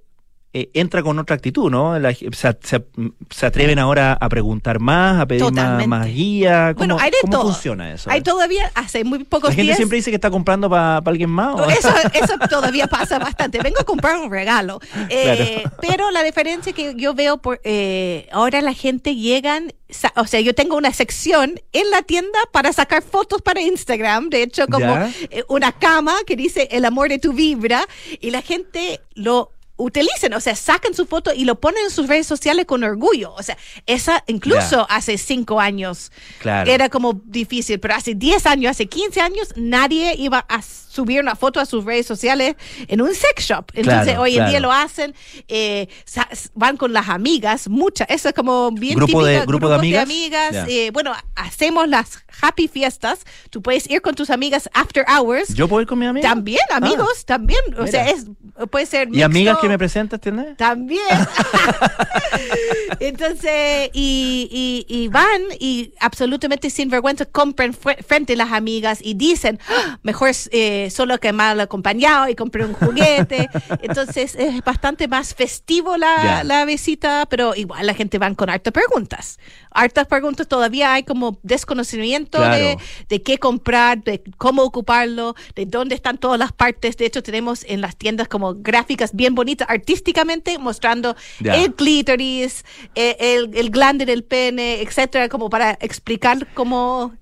[0.61, 1.99] eh, entra con otra actitud, ¿no?
[1.99, 2.85] La- se, se-
[3.31, 5.45] se atreven ahora a preguntar más, a pedir
[5.87, 6.75] más, guía.
[6.75, 7.43] ¿Cómo, Bueno, hay de cómo todo.
[7.53, 8.11] funciona eso?
[8.11, 9.77] Hay todavía, hace muy pocos La gente días.
[9.77, 11.55] siempre dice que está comprando para alguien más.
[11.61, 11.69] ¿o?
[11.69, 13.59] Eso, eso todavía pasa bastante.
[13.63, 14.81] Vengo a comprar un regalo.
[15.11, 19.73] Eh, Pero la diferencia que yo veo, por, eh, ahora la gente llegan,
[20.17, 24.43] o sea, yo tengo una sección en la tienda para sacar fotos para Instagram, de
[24.43, 25.11] hecho, como Ya.
[25.31, 27.87] eh, una cama que dice el amor de tu vibra,
[28.21, 32.07] y la gente lo utilicen, o sea, sacan su foto y lo ponen en sus
[32.09, 33.33] redes sociales con orgullo.
[33.35, 33.57] O sea,
[33.87, 36.71] esa incluso hace cinco años Claro.
[36.71, 40.61] era como difícil, pero hace 10 años, hace 15 años, nadie iba a
[40.99, 42.57] subir una foto a sus redes sociales
[42.89, 43.67] en un sex shop.
[43.75, 44.51] Entonces, Claro, hoy en claro.
[44.51, 45.15] día lo hacen,
[45.47, 45.87] eh,
[46.55, 50.09] van con las amigas, muchas, eso es como bien ¿Grupo de- típica, grupo de amigas?
[50.69, 53.21] Eh, bueno, hacemos las happy fiestas,
[53.51, 55.55] tú puedes ir con tus amigas after hours.
[55.55, 56.29] ¿Yo puedo ir con mi amiga?
[56.29, 58.27] También, amigos, también, o sea, es,
[58.71, 59.61] puede ser ¿Y amigas mixto.
[59.63, 60.57] que me presentas, tienes?
[60.57, 61.01] También.
[63.01, 64.49] Entonces, y,
[64.89, 69.99] y, y van y absolutamente sin vergüenza compran frente a las amigas y dicen, "Ah,
[70.03, 73.49] mejor eh, solo que mal acompañado y compré un juguete.
[73.83, 78.73] Entonces, es bastante más festivo la, la visita, pero igual la gente van con hartas
[78.73, 79.39] preguntas.
[79.71, 82.81] Hartas preguntas, todavía hay como desconocimiento de, Claro.
[83.09, 86.97] de qué comprar, de cómo ocuparlo, de dónde están todas las partes.
[86.97, 91.57] De hecho, tenemos en las tiendas como gráficas bien bonitas artísticamente mostrando Ya.
[91.57, 92.65] el clítoris,
[92.95, 97.13] eh, el, el glande del pene, etcétera, como para explicar cómo,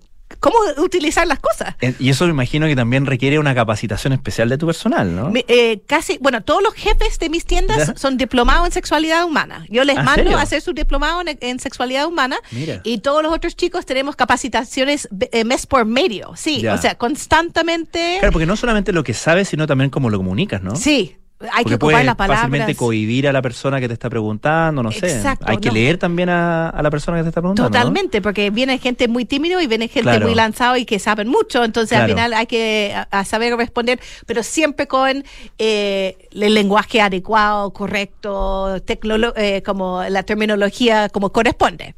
[0.41, 1.75] cómo utilizar las cosas.
[1.81, 5.33] Eh, Y eso me imagino que también requiere una capacitación especial de tu personal, ¿no?
[5.49, 7.97] Eh, casi, bueno, todos los jefes de mis tiendas ¿Ya?
[7.97, 9.65] son diplomados en sexualidad humana.
[9.69, 10.39] Yo les ¿Ah, mando serio?
[10.39, 12.81] a hacer su diplomado en, en sexualidad humana Mira.
[12.85, 16.33] y todos los otros chicos tenemos capacitaciones eh, mes por medio.
[16.37, 16.75] Sí, Ya.
[16.75, 18.17] o sea, constantemente.
[18.21, 20.77] Claro, porque no solamente lo que sabes, sino también cómo lo comunicas, ¿no?
[20.77, 22.41] Sí, hay Porque que ocupar las palabras.
[22.41, 25.07] fácilmente cohibir a la persona que te está preguntando, no sé.
[25.17, 25.75] Exacto, Hay que no.
[25.75, 27.69] leer también a, a la persona que te está preguntando.
[27.69, 27.73] ¿no?
[27.79, 30.27] Totalmente, porque viene gente muy tímido y viene gente Claro.
[30.27, 34.01] muy lanzado y que saben mucho, entonces al final hay que a- a saber responder,
[34.25, 35.25] pero siempre con
[35.59, 41.95] eh, el lenguaje adecuado, correcto, tecnolo- eh, como la terminología como corresponde.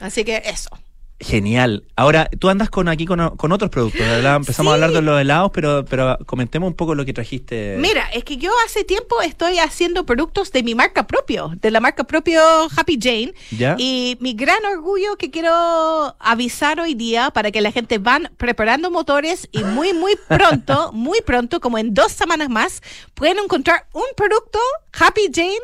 [0.00, 0.70] Así que eso.
[1.18, 1.84] Genial.
[1.96, 4.36] Ahora, tú andas con aquí con, con otros productos, ¿verdad?
[4.36, 7.76] Empezamos a hablar de los helados, pero, pero comentemos un poco lo que trajiste.
[7.78, 11.80] Mira, es que yo hace tiempo estoy haciendo productos de mi marca propio, de la
[11.80, 12.42] marca propio
[12.76, 13.32] Happy Jane.
[13.50, 13.76] ¿Ya?
[13.78, 18.90] Y mi gran orgullo que quiero avisar hoy día para que la gente van preparando
[18.90, 22.82] motores y muy, muy pronto, muy pronto, como en dos semanas más,
[23.14, 24.58] pueden encontrar un producto
[24.92, 25.60] Happy Jane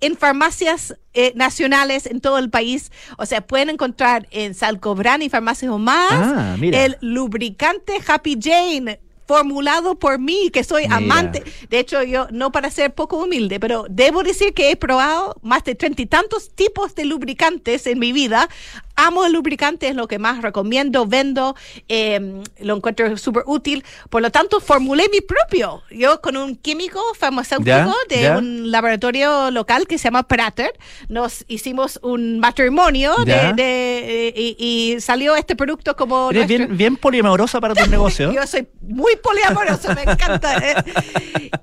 [0.00, 2.90] en farmacias eh, nacionales en todo el país.
[3.18, 9.00] O sea, pueden encontrar en Salcobran y farmacias o más Ah, el lubricante Happy Jane
[9.30, 10.96] formulado por mí, que soy Mira.
[10.96, 11.44] amante.
[11.68, 15.62] De hecho, yo, no para ser poco humilde, pero debo decir que he probado más
[15.62, 18.48] de treinta y tantos tipos de lubricantes en mi vida.
[19.06, 21.56] Amo el lubricante, es lo que más recomiendo, vendo,
[21.88, 23.84] eh, lo encuentro súper útil.
[24.10, 25.82] Por lo tanto, formulé mi propio.
[25.90, 30.72] Yo con un químico farmacéutico de un laboratorio local que se llama Prater,
[31.08, 34.56] nos hicimos un matrimonio de, de- y,
[34.94, 36.30] y salió este producto como...
[36.30, 38.34] Eres nuestro- bien, bien poliamorosa para tus negocios.
[38.34, 40.56] yo soy muy poliamoroso, me encanta.
[40.58, 40.74] eh.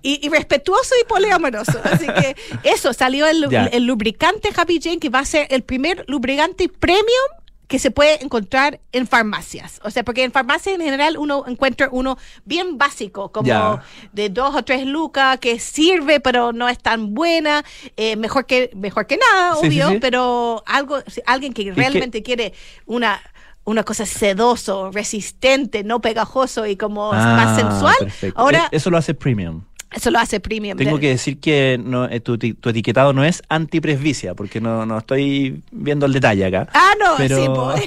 [0.01, 1.79] Y, y respetuoso y poliamoroso.
[1.83, 3.65] Así que eso, salió el, Ya.
[3.65, 7.26] el lubricante Happy Jane, que va a ser el primer lubricante premium
[7.67, 9.81] que se puede encontrar en farmacias.
[9.83, 13.81] O sea, porque en farmacias en general uno encuentra uno bien básico, como
[14.13, 17.65] de dos o tres lucas, que sirve, pero no es tan buena,
[17.97, 19.97] eh, mejor, que, mejor que nada, Sí, obvio, sí.
[19.99, 22.53] pero algo, si alguien que realmente quiere
[22.85, 23.19] una
[23.65, 27.95] una cosa sedoso, resistente, no pegajoso y como más Ah, sensual.
[27.99, 28.39] perfecto.
[28.39, 29.63] Ahora E- Eso lo hace premium.
[29.91, 30.77] Eso lo hace premium.
[30.77, 34.97] Tengo que decir que no, eh, tu, tu etiquetado no es antipresbicia, porque no, no
[34.97, 36.67] estoy viendo el detalle acá.
[36.73, 37.81] Ah, no, pero- sí, pues.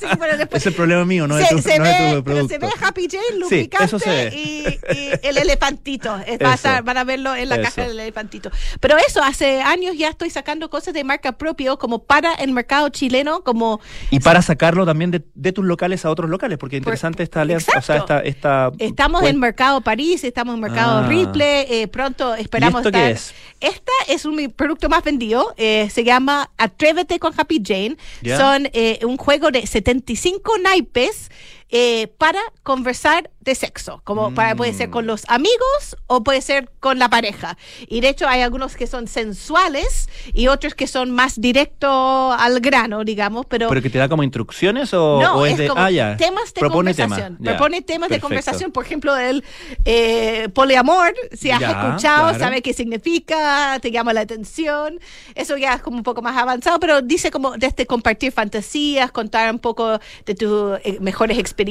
[0.00, 1.96] Sí, pero después- Es el problema mío, no es se, tu, se no ve, es
[2.14, 2.48] tu pero producto.
[2.48, 4.34] se ve Happy Jane, Sí, lubricante eso se ve.
[4.36, 6.16] Y, y el elefantito.
[6.26, 7.64] Es- va a van a verlo en la Eso.
[7.64, 8.50] caja del elefantito.
[8.80, 12.88] Pero eso, hace años ya estoy sacando cosas de marca propio como para el mercado
[12.90, 13.80] chileno, como
[14.10, 17.40] Y para sacarlo también de, de tus locales a otros locales, porque es interesante esta
[17.42, 18.20] alianza, o sea, esta...
[18.20, 21.06] esta Estamos en Mercado París, estamos en Mercado Ah.
[21.26, 23.12] Ripley, eh, pronto esperamos esto qué estar.
[23.12, 23.34] es?
[23.60, 27.96] Esta es un producto más vendido, eh, se llama Atrévete con Happy Jane.
[28.22, 28.36] Ya.
[28.38, 31.30] Son eh, un juego de 75 naipes
[31.76, 36.70] eh, para conversar de sexo, como para, puede ser con los amigos o puede ser
[36.78, 37.58] con la pareja.
[37.88, 42.60] Y de hecho hay algunos que son sensuales y otros que son más directo al
[42.60, 43.68] grano, digamos, pero...
[43.68, 45.68] ¿Pero que te da como instrucciones o, no, o es, es, de.
[45.68, 46.16] como ah, ya.
[46.16, 47.38] temas de Propone conversación.
[47.42, 49.42] Propone temas de conversación, por ejemplo, el
[49.84, 52.38] eh, poliamor, si has Ya, escuchado, claro.
[52.38, 55.00] sabes qué significa, te llama la atención.
[55.34, 59.52] Eso ya es como un poco más avanzado, pero dice como desde compartir fantasías, contar
[59.52, 61.63] un poco de tus eh, mejores experiencias.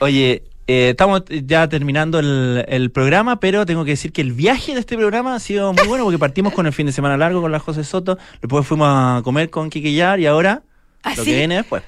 [0.00, 4.74] Oye, eh, estamos ya terminando el, el programa, pero tengo que decir que el viaje
[4.74, 7.40] de este programa ha sido muy bueno porque partimos con el fin de semana largo
[7.40, 10.62] con la José Soto, después fuimos a comer con Kiki Yar y ahora
[11.04, 11.24] lo Así.
[11.24, 11.84] que viene después.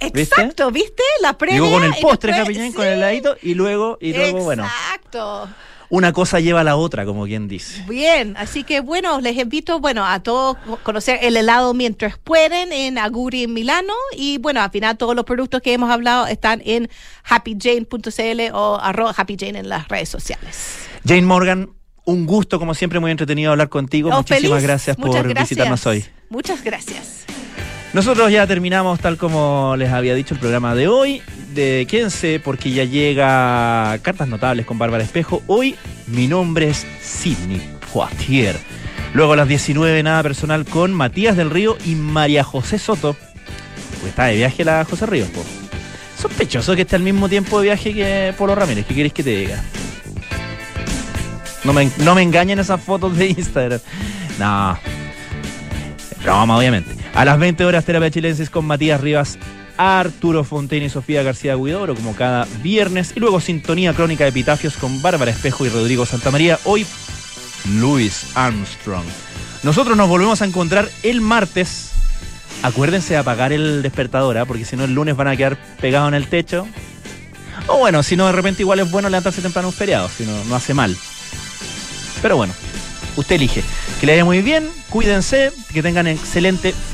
[0.00, 0.22] ¿Viste?
[0.22, 1.02] Exacto, ¿viste?
[1.20, 1.60] La previa.
[1.60, 2.32] Digo con el postre
[2.74, 5.48] con el heladito y luego, y luego bueno, Exacto.
[5.88, 7.84] Una cosa lleva a la otra, como quien dice.
[7.88, 12.72] Bien, así que bueno, les invito bueno a todos a conocer el helado mientras pueden
[12.72, 16.62] en Aguri en Milano y bueno, al final todos los productos que hemos hablado están
[16.64, 16.88] en
[17.24, 20.78] happyjane.cl o arroba happyjane en las redes sociales.
[21.06, 21.70] Jane Morgan,
[22.04, 24.10] un gusto como siempre, muy entretenido hablar contigo.
[24.12, 24.62] Oh, Muchísimas feliz.
[24.62, 25.48] gracias Muchas por gracias.
[25.50, 26.04] visitarnos hoy.
[26.30, 27.26] Muchas gracias.
[27.96, 31.22] Nosotros ya terminamos, tal como les había dicho, el programa de hoy.
[31.54, 35.42] De Quédense, porque ya llega Cartas Notables con Bárbara Espejo.
[35.46, 35.76] Hoy
[36.06, 37.58] mi nombre es Sidney
[37.90, 38.54] Poitier.
[39.14, 43.16] Luego a las 19, nada personal con Matías del Río y María José Soto.
[44.00, 45.42] Pues está de viaje la José Ríos, po.
[46.20, 48.84] Sospechoso que esté al mismo tiempo de viaje que Polo Ramírez.
[48.84, 49.64] ¿Qué quieres que te diga?
[51.64, 53.80] No me, no me engañen esas fotos de Instagram.
[54.38, 55.05] No.
[56.22, 56.96] Broma, obviamente.
[57.14, 59.38] A las 20 horas, Terapia Chilensis con Matías Rivas,
[59.76, 63.12] Arturo Fontaine y Sofía García Guidoro, como cada viernes.
[63.14, 66.58] Y luego Sintonía Crónica de Epitafios con Bárbara Espejo y Rodrigo Santamaría.
[66.64, 66.86] Hoy,
[67.78, 69.06] Louis Armstrong.
[69.62, 71.92] Nosotros nos volvemos a encontrar el martes.
[72.62, 74.44] Acuérdense de apagar el despertador, ¿ah?
[74.44, 76.66] porque si no el lunes van a quedar pegados en el techo.
[77.66, 80.44] O bueno, si no de repente igual es bueno levantarse temprano un feriado, si no,
[80.44, 80.96] no hace mal.
[82.22, 82.54] Pero bueno,
[83.16, 83.62] usted elige.
[84.00, 86.86] Que le vaya muy bien, cuídense, que tengan excelente fin